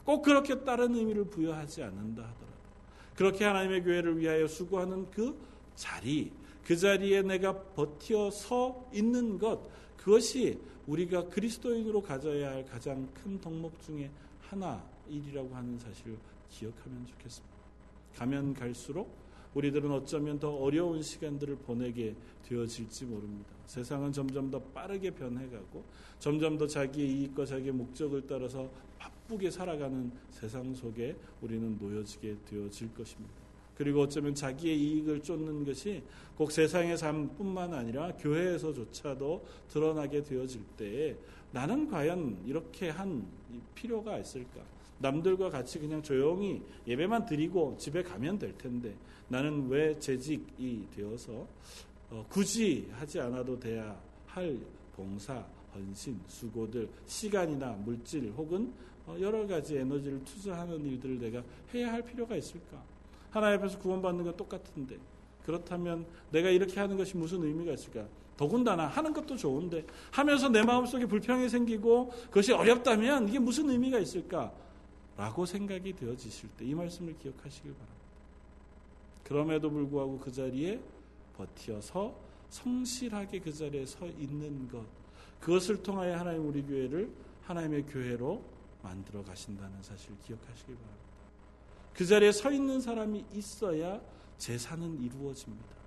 꼭 0.05 0.23
그렇게 0.23 0.63
다른 0.65 0.95
의미를 0.95 1.25
부여하지 1.25 1.83
않는다 1.83 2.23
하더라도 2.23 2.50
그렇게 3.21 3.45
하나님의 3.45 3.85
교회를 3.85 4.19
위하여 4.19 4.47
수고하는 4.49 5.11
그 5.11 5.39
자리, 5.75 6.33
그 6.65 6.75
자리에 6.75 7.21
내가 7.21 7.53
버티어 7.53 8.31
서 8.31 8.89
있는 8.95 9.39
것, 9.39 9.61
그것이 9.99 10.59
우리가 10.87 11.29
그리스도인으로 11.29 12.01
가져야 12.01 12.53
할 12.53 12.65
가장 12.65 13.07
큰 13.13 13.39
덕목 13.39 13.79
중에 13.83 14.11
하나일이라고 14.49 15.55
하는 15.55 15.79
사실을 15.79 16.17
기억하면 16.49 17.05
좋겠습니다. 17.09 17.55
가면 18.17 18.55
갈수록 18.55 19.15
우리들은 19.53 19.91
어쩌면 19.93 20.39
더 20.39 20.55
어려운 20.55 21.03
시간들을 21.03 21.57
보내게 21.57 22.15
되어질지 22.49 23.05
모릅니다. 23.05 23.51
세상은 23.67 24.13
점점 24.13 24.51
더 24.51 24.59
빠르게 24.59 25.11
변해가고 25.11 25.85
점점 26.19 26.57
더 26.57 26.67
자기의 26.67 27.07
이익과 27.07 27.45
자기의 27.45 27.73
목적을 27.73 28.27
따라서 28.27 28.71
바쁘 28.99 29.20
게 29.39 29.51
살아가는 29.51 30.11
세상 30.31 30.75
속에 30.75 31.17
우리는 31.41 31.77
놓여지게 31.79 32.37
되어질 32.49 32.95
것입니다. 32.95 33.35
그리고 33.77 34.03
어쩌면 34.03 34.35
자기의 34.35 34.79
이익을 34.79 35.23
쫓는 35.23 35.65
것이 35.65 36.03
꼭 36.37 36.53
세상의 36.53 36.99
삶뿐만 36.99 37.73
아니라 37.73 38.13
교회에서조차도 38.17 39.47
드러나게 39.69 40.23
되어질 40.23 40.63
때에 40.77 41.17
나는 41.53 41.89
과연 41.89 42.43
이렇게 42.47 42.91
한 42.91 43.27
필요가 43.75 44.19
있을까? 44.19 44.61
남들과 44.99 45.49
같이 45.49 45.79
그냥 45.79 46.03
조용히 46.03 46.61
예배만 46.87 47.25
드리고 47.25 47.77
집에 47.79 48.03
가면 48.03 48.39
될 48.39 48.57
텐데 48.59 48.95
나는 49.29 49.69
왜 49.69 49.99
재직이 49.99 50.87
되어서 50.95 51.47
어, 52.11 52.27
굳이 52.29 52.89
하지 52.93 53.19
않아도 53.21 53.59
돼야 53.59 53.99
할 54.27 54.59
봉사, 54.95 55.43
헌신, 55.75 56.21
수고들, 56.27 56.89
시간이나 57.07 57.71
물질 57.85 58.31
혹은 58.37 58.67
어, 58.67 58.90
여러 59.21 59.47
가지 59.47 59.77
에너지를 59.77 60.23
투자하는 60.25 60.85
일들을 60.85 61.19
내가 61.19 61.43
해야 61.75 61.93
할 61.93 62.03
필요가 62.03 62.37
있을까? 62.37 62.83
하나님 63.31 63.61
앞에서 63.61 63.79
구원받는 63.79 64.25
건 64.25 64.37
똑같은데 64.37 64.99
그렇다면 65.45 66.07
내가 66.31 66.51
이렇게 66.51 66.79
하는 66.79 66.97
것이 66.97 67.17
무슨 67.17 67.43
의미가 67.43 67.73
있을까? 67.73 68.07
더군다나 68.37 68.87
하는 68.87 69.13
것도 69.13 69.37
좋은데 69.37 69.85
하면서 70.11 70.49
내 70.49 70.63
마음속에 70.63 71.07
불평이 71.07 71.49
생기고 71.49 72.11
그것이 72.27 72.53
어렵다면 72.53 73.29
이게 73.29 73.39
무슨 73.39 73.69
의미가 73.71 73.99
있을까? 73.99 74.53
라고 75.17 75.45
생각이 75.45 75.93
되어지실 75.95 76.49
때 76.57 76.65
이 76.65 76.75
말씀을 76.75 77.19
기억하시길 77.19 77.73
바랍니다. 77.73 78.01
그럼에도 79.25 79.71
불구하고 79.71 80.19
그 80.19 80.33
자리에 80.33 80.81
버티어서 81.37 82.15
성실하게 82.49 83.41
그 83.41 83.53
자리에 83.53 83.87
서 83.87 84.07
있는 84.07 84.69
것 84.69 84.85
그것을 85.41 85.83
통하여 85.83 86.19
하나님 86.19 86.49
우리 86.49 86.63
교회를 86.63 87.11
하나님의 87.45 87.85
교회로 87.87 88.43
만들어 88.83 89.23
가신다는 89.23 89.83
사실을 89.83 90.17
기억하시길 90.27 90.75
바랍니다. 90.75 91.11
그 91.95 92.07
자리에 92.07 92.33
서 92.33 92.51
있는 92.51 92.81
사람이 92.81 93.25
있어야 93.35 94.01
제사는 94.39 95.03
이루어집니다. 95.03 95.81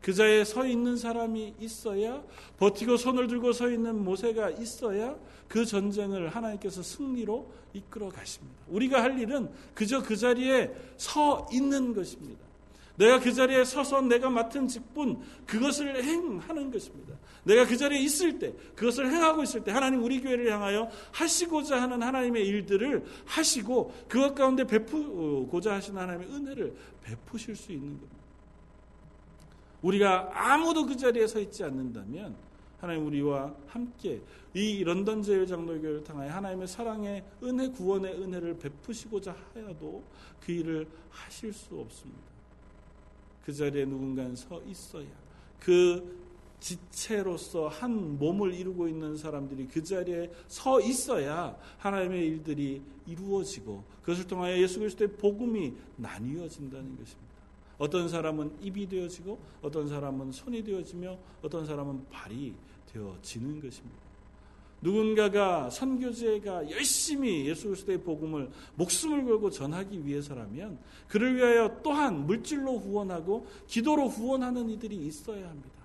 그 0.00 0.14
자리에 0.14 0.44
서 0.44 0.66
있는 0.66 0.96
사람이 0.96 1.56
있어야 1.60 2.22
버티고 2.58 2.96
손을 2.96 3.26
들고 3.26 3.52
서 3.52 3.68
있는 3.68 4.02
모세가 4.02 4.50
있어야 4.50 5.16
그 5.48 5.66
전쟁을 5.66 6.28
하나님께서 6.28 6.82
승리로 6.82 7.52
이끌어 7.74 8.08
가십니다. 8.08 8.56
우리가 8.68 9.02
할 9.02 9.18
일은 9.18 9.50
그저 9.74 10.02
그 10.02 10.16
자리에 10.16 10.74
서 10.96 11.46
있는 11.52 11.92
것입니다. 11.92 12.49
내가 13.00 13.18
그 13.18 13.32
자리에 13.32 13.64
서서 13.64 14.02
내가 14.02 14.28
맡은 14.28 14.68
직분 14.68 15.22
그것을 15.46 16.04
행하는 16.04 16.70
것입니다. 16.70 17.14
내가 17.44 17.66
그 17.66 17.74
자리에 17.74 17.98
있을 17.98 18.38
때 18.38 18.52
그것을 18.76 19.10
행하고 19.10 19.42
있을 19.42 19.64
때 19.64 19.72
하나님 19.72 20.04
우리 20.04 20.20
교회를 20.20 20.52
향하여 20.52 20.90
하시고자 21.10 21.80
하는 21.80 22.02
하나님의 22.02 22.46
일들을 22.46 23.02
하시고 23.24 23.94
그것 24.06 24.34
가운데 24.34 24.64
베푸고자 24.64 25.72
하시는 25.76 25.98
하나님의 25.98 26.28
은혜를 26.28 26.74
베푸실 27.02 27.56
수 27.56 27.72
있는 27.72 27.88
겁니다. 27.88 28.20
우리가 29.80 30.30
아무도 30.34 30.84
그 30.84 30.94
자리에 30.94 31.26
서 31.26 31.40
있지 31.40 31.64
않는다면 31.64 32.36
하나님 32.82 33.06
우리와 33.06 33.54
함께 33.66 34.20
이 34.52 34.84
런던 34.84 35.22
제일 35.22 35.46
장로교회를 35.46 36.04
통하여 36.04 36.30
하나님의 36.32 36.68
사랑의 36.68 37.24
은혜 37.42 37.66
구원의 37.70 38.20
은혜를 38.20 38.58
베푸시고자 38.58 39.34
하여도 39.54 40.04
그 40.38 40.52
일을 40.52 40.86
하실 41.08 41.50
수 41.54 41.80
없습니다. 41.80 42.29
그 43.50 43.56
자리에 43.56 43.84
누군가 43.84 44.32
서 44.36 44.62
있어야 44.62 45.08
그 45.58 46.20
지체로서 46.60 47.66
한 47.66 48.16
몸을 48.16 48.54
이루고 48.54 48.86
있는 48.86 49.16
사람들이 49.16 49.66
그 49.66 49.82
자리에 49.82 50.30
서 50.46 50.80
있어야 50.80 51.58
하나님의 51.78 52.26
일들이 52.28 52.80
이루어지고 53.08 53.82
그것을 54.02 54.28
통하여 54.28 54.56
예수 54.56 54.78
그리스도의 54.78 55.16
복음이 55.16 55.74
나뉘어진다는 55.96 56.96
것입니다. 56.96 57.30
어떤 57.78 58.08
사람은 58.08 58.58
입이 58.62 58.88
되어지고 58.88 59.38
어떤 59.62 59.88
사람은 59.88 60.30
손이 60.30 60.62
되어지며 60.62 61.18
어떤 61.42 61.66
사람은 61.66 62.06
발이 62.10 62.54
되어지는 62.92 63.60
것입니다. 63.60 64.09
누군가가 64.82 65.68
선교제가 65.70 66.70
열심히 66.70 67.46
예수 67.46 67.68
그리스도의 67.68 67.98
복음을 67.98 68.50
목숨을 68.76 69.24
걸고 69.24 69.50
전하기 69.50 70.06
위해서라면 70.06 70.78
그를 71.08 71.36
위하여 71.36 71.80
또한 71.82 72.26
물질로 72.26 72.78
후원하고 72.78 73.46
기도로 73.66 74.08
후원하는 74.08 74.70
이들이 74.70 74.96
있어야 74.96 75.48
합니다. 75.48 75.80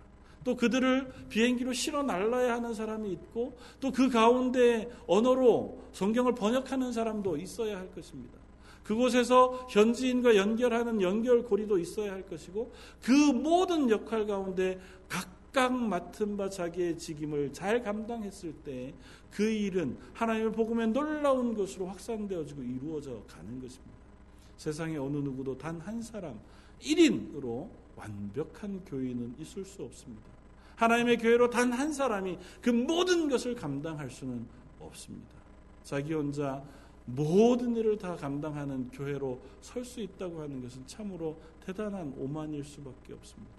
또 0.45 0.55
그들을 0.55 1.11
비행기로 1.27 1.73
실어 1.73 2.03
날라야 2.03 2.53
하는 2.53 2.73
사람이 2.73 3.11
있고 3.11 3.57
또 3.81 3.91
그 3.91 4.09
가운데 4.09 4.89
언어로 5.07 5.81
성경을 5.91 6.35
번역하는 6.35 6.93
사람도 6.93 7.37
있어야 7.37 7.77
할 7.77 7.91
것입니다. 7.93 8.37
그곳에서 8.83 9.67
현지인과 9.69 10.35
연결하는 10.35 11.01
연결고리도 11.01 11.79
있어야 11.79 12.11
할 12.11 12.21
것이고 12.27 12.71
그 13.01 13.11
모든 13.11 13.89
역할 13.89 14.27
가운데 14.27 14.79
각 15.09 15.27
각 15.55 15.73
맡은 15.73 16.35
바 16.35 16.49
자기의 16.49 16.97
직임을 16.97 17.53
잘 17.53 17.81
감당했을 17.81 18.53
때 18.65 18.93
그 19.31 19.43
일은 19.43 19.97
하나님의 20.13 20.51
복음에 20.53 20.85
놀라운 20.87 21.53
것으로 21.55 21.87
확산되어지고 21.87 22.61
이루어져 22.63 23.21
가는 23.27 23.59
것입니다. 23.61 23.95
세상에 24.57 24.97
어느 24.97 25.17
누구도 25.17 25.57
단 25.57 25.79
한 25.81 26.01
사람 26.01 26.39
1인으로 26.81 27.67
완벽한 27.95 28.83
교인은 28.85 29.35
있을 29.39 29.65
수 29.65 29.83
없습니다. 29.83 30.23
하나님의 30.77 31.17
교회로 31.17 31.49
단 31.49 31.71
한 31.73 31.91
사람이 31.91 32.37
그 32.61 32.69
모든 32.69 33.29
것을 33.29 33.55
감당할 33.55 34.09
수는 34.09 34.45
없습니다. 34.79 35.35
자기 35.83 36.13
혼자 36.13 36.63
모든 37.05 37.75
일을 37.75 37.97
다 37.97 38.15
감당하는 38.15 38.89
교회로 38.91 39.39
설 39.61 39.83
수 39.85 39.99
있다고 40.01 40.41
하는 40.41 40.61
것은 40.61 40.85
참으로 40.87 41.37
대단한 41.65 42.13
오만일 42.17 42.63
수밖에 42.63 43.13
없습니다. 43.13 43.51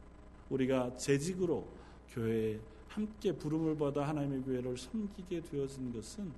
우리가 0.51 0.97
재직으로 0.97 1.67
교회에 2.11 2.59
함께 2.89 3.33
부름을 3.33 3.77
받아 3.77 4.09
하나님의 4.09 4.43
교회를 4.43 4.77
섬기게 4.77 5.43
되어진 5.43 5.93
것은 5.93 6.31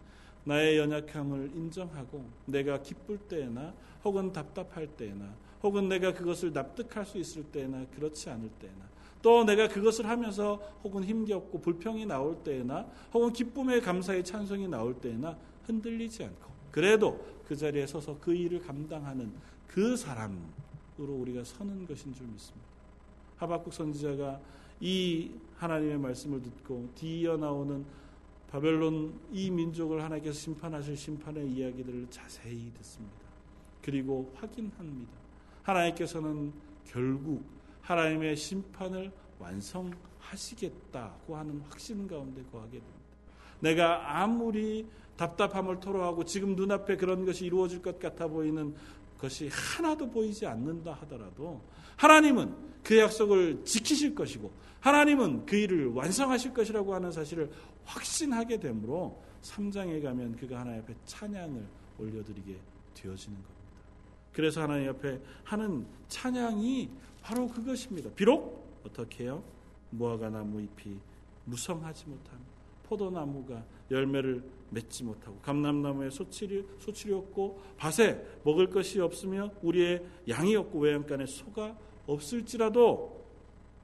나의 0.45 0.79
연약함을 0.79 1.53
인정하고 1.55 2.25
내가 2.47 2.81
기쁠 2.81 3.19
때나 3.19 3.75
혹은 4.05 4.33
답답할 4.33 4.87
때나 4.97 5.35
혹은 5.63 5.89
내가 5.89 6.15
그것을 6.15 6.53
납득할 6.53 7.05
수 7.05 7.19
있을 7.19 7.45
때나 7.45 7.85
그렇지 7.95 8.31
않을 8.31 8.49
때나 8.61 8.89
또 9.21 9.45
내가 9.45 9.69
그것을 9.69 10.07
하면서 10.07 10.61
혹은 10.85 11.05
힘겹고 11.05 11.61
불평이 11.61 12.07
나올 12.07 12.43
때나 12.43 12.87
혹은 13.13 13.33
기쁨의 13.33 13.81
감사의 13.83 14.25
찬송이 14.25 14.69
나올 14.69 14.95
때나 14.95 15.37
흔들리지 15.65 16.25
않고 16.25 16.51
그래도 16.71 17.25
그 17.47 17.57
자리에 17.57 17.87
서서 17.87 18.19
그 18.21 18.35
일을 18.35 18.61
감당하는 18.61 19.33
그 19.67 19.97
사람으로 19.97 20.39
우리가 20.99 21.45
서는 21.45 21.87
것인 21.87 22.15
줄 22.15 22.27
믿습니다. 22.27 22.67
하박국 23.37 23.73
선지자가 23.73 24.41
이 24.81 25.33
하나님의 25.57 25.99
말씀을 25.99 26.41
듣고 26.43 26.91
뒤이어 26.95 27.37
나오는 27.37 27.85
바벨론 28.51 29.19
이 29.31 29.51
민족을 29.51 30.03
하나님께서 30.03 30.39
심판하실 30.39 30.97
심판의 30.97 31.49
이야기들을 31.51 32.07
자세히 32.11 32.73
듣습니다. 32.75 33.17
그리고 33.83 34.33
확인합니다. 34.37 35.13
하나님께서는 35.63 36.53
결국 36.87 37.45
하나님의 37.83 38.37
심판을 38.37 39.13
완성하시겠다고 39.39 41.37
하는 41.37 41.61
확신 41.69 42.07
가운데 42.07 42.43
거하게 42.51 42.79
됩니다. 42.79 42.99
내가 43.61 44.23
아무리 44.23 44.87
답답함을 45.17 45.81
토로하고 45.81 46.25
지금 46.25 46.55
눈앞에 46.55 46.97
그런 46.97 47.27
것이 47.27 47.45
이루어질 47.45 47.83
것 47.83 47.99
같아 47.99 48.29
보이는 48.29 48.75
것이 49.19 49.49
하나도 49.49 50.09
보이지 50.09 50.47
않는다 50.47 50.93
하더라도 51.03 51.61
하나님은 51.97 52.55
그 52.83 52.97
약속을 52.97 53.65
지키실 53.65 54.15
것이고 54.15 54.51
하나님은 54.81 55.45
그 55.45 55.57
일을 55.57 55.89
완성하실 55.89 56.55
것이라고 56.55 56.95
하는 56.95 57.11
사실을 57.11 57.51
확신하게 57.85 58.61
되므로 58.61 59.21
3장에 59.43 60.03
가면 60.03 60.37
그가 60.37 60.61
하나님 60.61 60.83
앞에 60.83 60.95
찬양을 61.05 61.67
올려드리게 61.99 62.57
되어지는 62.95 63.37
겁니다. 63.37 63.59
그래서 64.33 64.63
하나님 64.63 64.89
앞에 64.91 65.21
하는 65.45 65.87
찬양이 66.09 66.89
바로 67.21 67.49
그것입니다. 67.49 68.11
비록 68.11 68.81
어떻게 68.87 69.25
해요? 69.25 69.43
무화과 69.91 70.31
나무 70.31 70.61
잎이 70.61 70.97
무성하지 71.45 72.07
못함. 72.07 72.48
포도나무가 72.89 73.65
열매를 73.91 74.43
맺지 74.71 75.05
못하고 75.05 75.39
감람나무에 75.41 76.11
소출이, 76.11 76.67
소출이 76.79 77.13
없고 77.13 77.61
밭에 77.77 78.25
먹을 78.45 78.69
것이 78.71 79.01
없으며 79.01 79.51
우리의 79.63 80.05
양이 80.29 80.57
없고 80.57 80.81
외양간에 80.81 81.27
소가 81.27 81.77
없을지라도 82.07 83.19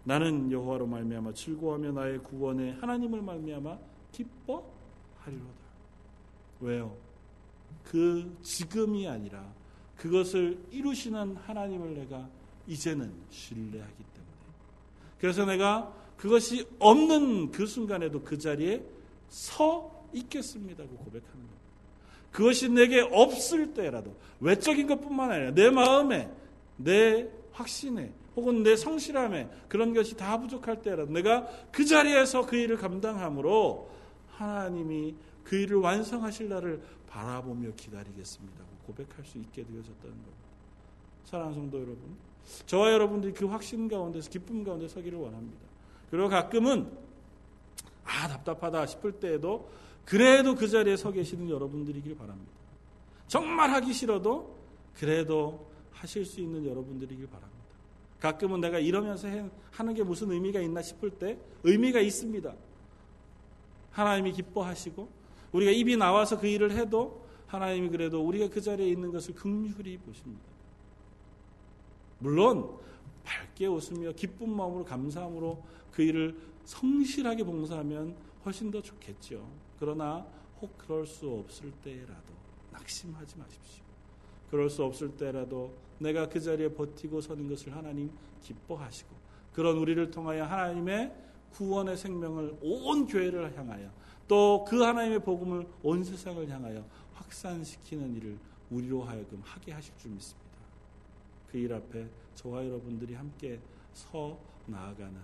나는 0.05 0.51
여호와로 0.51 0.87
말미암아 0.87 1.33
즐거워하며 1.33 1.93
나의 1.93 2.19
구원에 2.19 2.73
하나님을 2.73 3.23
말미암아 3.23 3.79
기뻐하리로다. 4.13 5.65
왜요? 6.61 6.97
그 7.83 8.37
지금이 8.43 9.09
아니라 9.09 9.53
그것을 9.97 10.59
이루시는 10.71 11.37
하나님을 11.37 11.95
내가 11.95 12.29
이제는 12.67 13.13
신뢰하기 13.31 13.97
때문에 13.97 14.33
그래서 15.19 15.45
내가 15.45 15.95
그것이 16.17 16.67
없는 16.79 17.51
그 17.51 17.67
순간에도 17.67 18.23
그 18.23 18.39
자리에 18.39 18.85
서 19.35 19.91
있겠습니다고 20.13 20.91
고백하는 20.91 21.33
겁니다. 21.33 21.55
그것이 22.31 22.69
내게 22.69 23.01
없을 23.01 23.75
때라도 23.75 24.15
외적인 24.39 24.87
것뿐만 24.87 25.33
아니라 25.33 25.51
내 25.53 25.71
마음에 25.71 26.31
내 26.77 27.29
확신에 27.51 28.13
혹은 28.37 28.63
내 28.63 28.77
성실함에 28.77 29.49
그런 29.69 29.93
것이 29.93 30.17
다 30.17 30.39
부족할 30.39 30.83
때라도 30.83 31.13
내가 31.13 31.49
그 31.73 31.85
자리에서 31.85 32.47
그 32.47 32.55
일을 32.55 32.77
감당함으로 32.77 33.91
하나님이 34.31 35.17
그 35.43 35.57
일을 35.57 35.79
완성하실 35.79 36.49
날을 36.49 36.81
바라보며 37.09 37.73
기다리겠습니다. 37.77 38.65
고백할 38.87 39.25
수 39.25 39.39
있게 39.39 39.65
되어졌다는 39.65 40.11
겁니다. 40.11 40.45
사랑하는 41.25 41.57
성도 41.57 41.79
여러분, 41.79 42.17
저와 42.67 42.93
여러분들이 42.93 43.33
그 43.33 43.47
확신 43.47 43.89
가운데서 43.89 44.31
기쁨 44.31 44.63
가운데 44.63 44.87
서기를 44.87 45.19
원합니다. 45.19 45.65
그리고 46.11 46.29
가끔은 46.29 47.04
아 48.05 48.29
답답하다 48.29 48.87
싶을 48.87 49.13
때에도 49.13 49.71
그래도 50.05 50.55
그 50.55 50.69
자리에 50.69 50.97
서 50.97 51.11
계시는 51.11 51.49
여러분들이길 51.49 52.17
바랍니다. 52.17 52.53
정말 53.27 53.71
하기 53.71 53.93
싫어도 53.93 54.57
그래도 54.95 55.67
하실 55.93 56.25
수 56.25 56.41
있는 56.41 56.67
여러분들이길 56.67 57.27
바랍니다. 57.27 57.55
가끔은 58.21 58.61
내가 58.61 58.79
이러면서 58.79 59.29
하는 59.71 59.95
게 59.95 60.03
무슨 60.03 60.31
의미가 60.31 60.61
있나 60.61 60.83
싶을 60.83 61.11
때 61.11 61.39
의미가 61.63 62.01
있습니다. 62.01 62.55
하나님이 63.91 64.33
기뻐하시고 64.33 65.09
우리가 65.53 65.71
입이 65.71 65.97
나와서 65.97 66.39
그 66.39 66.47
일을 66.47 66.73
해도 66.73 67.25
하나님이 67.47 67.89
그래도 67.91 68.25
우리가 68.27 68.49
그 68.49 68.61
자리에 68.61 68.89
있는 68.89 69.13
것을 69.13 69.35
긍휼히 69.35 69.99
보십니다. 69.99 70.43
물론 72.19 72.77
밝게 73.23 73.67
웃으며 73.67 74.13
기쁜 74.13 74.51
마음으로 74.55 74.85
감사함으로 74.85 75.63
그 75.93 76.03
일을 76.03 76.37
성실하게 76.65 77.45
봉사하면 77.45 78.17
훨씬 78.45 78.71
더 78.71 78.81
좋겠죠. 78.81 79.49
그러나 79.79 80.27
혹 80.61 80.77
그럴 80.79 81.07
수 81.07 81.29
없을 81.31 81.71
때라도 81.83 82.33
낙심하지 82.73 83.39
마십시오. 83.39 83.85
그럴 84.51 84.71
수 84.71 84.85
없을 84.85 85.17
때라도 85.17 85.75
내가 85.99 86.29
그 86.29 86.41
자리에 86.41 86.69
버티고 86.75 87.21
서는 87.21 87.49
것을 87.49 87.75
하나님 87.75 88.11
기뻐하시고 88.43 89.15
그런 89.53 89.77
우리를 89.79 90.11
통하여 90.11 90.45
하나님의 90.45 91.13
구원의 91.53 91.97
생명을 91.97 92.59
온 92.63 93.07
교회를 93.07 93.57
향하여 93.57 93.91
또 94.27 94.65
그 94.67 94.83
하나님의 94.83 95.23
복음을 95.23 95.67
온 95.83 96.03
세상을 96.03 96.49
향하여 96.49 96.85
확산시키는 97.15 98.15
일을 98.17 98.39
우리로 98.71 99.03
하여금 99.05 99.41
하게 99.45 99.73
하실 99.73 99.95
줄 99.99 100.11
믿습니다. 100.13 100.45
그 101.51 101.59
일 101.59 101.73
앞에 101.73 102.09
저와 102.35 102.67
여러분들이 102.67 103.15
함께 103.15 103.61
서 103.93 104.37
나아가는 104.67 105.15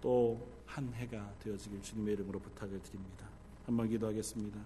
또 0.00 0.60
한 0.70 0.92
해가 0.94 1.34
되어지길 1.40 1.82
주님의 1.82 2.14
이름으로 2.14 2.38
부탁을 2.38 2.80
드립니다. 2.82 3.26
한번 3.66 3.88
기도하겠습니다. 3.88 4.60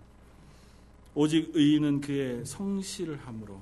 오직 1.15 1.51
의인은 1.55 2.03
그의 2.03 2.45
성실을 2.45 3.17
함으로 3.17 3.59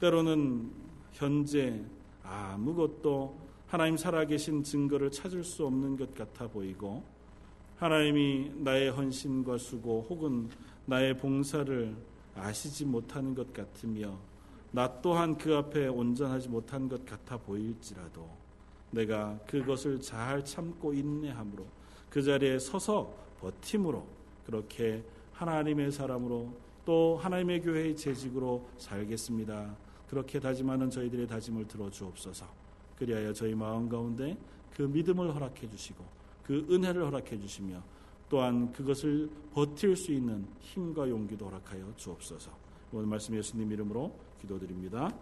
때로는 0.00 0.70
현재 1.12 1.80
아무것도 2.24 3.38
하나님 3.68 3.96
살아계신 3.96 4.64
증거를 4.64 5.12
찾을 5.12 5.44
수 5.44 5.66
없는 5.66 5.96
것 5.96 6.14
같아 6.14 6.48
보이고 6.48 7.04
하나님이 7.76 8.52
나의 8.56 8.90
헌신과 8.90 9.58
수고 9.58 10.06
혹은 10.10 10.48
나의 10.86 11.16
봉사를 11.16 11.94
아시지 12.34 12.86
못하는 12.86 13.34
것 13.34 13.52
같으며 13.52 14.18
나 14.72 15.00
또한 15.00 15.38
그 15.38 15.54
앞에 15.54 15.86
온전하지 15.86 16.48
못한 16.48 16.88
것 16.88 17.04
같아 17.04 17.36
보일지라도 17.36 18.39
내가 18.90 19.38
그것을 19.46 20.00
잘 20.00 20.44
참고 20.44 20.92
인내함으로 20.92 21.64
그 22.08 22.22
자리에 22.22 22.58
서서 22.58 23.14
버팀으로 23.40 24.06
그렇게 24.44 25.02
하나님의 25.32 25.92
사람으로 25.92 26.52
또 26.84 27.16
하나님의 27.22 27.62
교회의 27.62 27.96
재직으로 27.96 28.66
살겠습니다. 28.78 29.76
그렇게 30.08 30.40
다짐하는 30.40 30.90
저희들의 30.90 31.26
다짐을 31.28 31.68
들어주옵소서. 31.68 32.46
그리하여 32.96 33.32
저희 33.32 33.54
마음 33.54 33.88
가운데 33.88 34.36
그 34.74 34.82
믿음을 34.82 35.34
허락해 35.34 35.68
주시고 35.68 36.04
그 36.42 36.66
은혜를 36.70 37.04
허락해 37.06 37.38
주시며 37.38 37.82
또한 38.28 38.72
그것을 38.72 39.30
버틸 39.54 39.96
수 39.96 40.12
있는 40.12 40.46
힘과 40.60 41.08
용기도 41.08 41.46
허락하여 41.46 41.92
주옵소서. 41.96 42.50
오늘 42.92 43.06
말씀 43.06 43.36
예수님 43.36 43.70
이름으로 43.72 44.12
기도드립니다. 44.40 45.12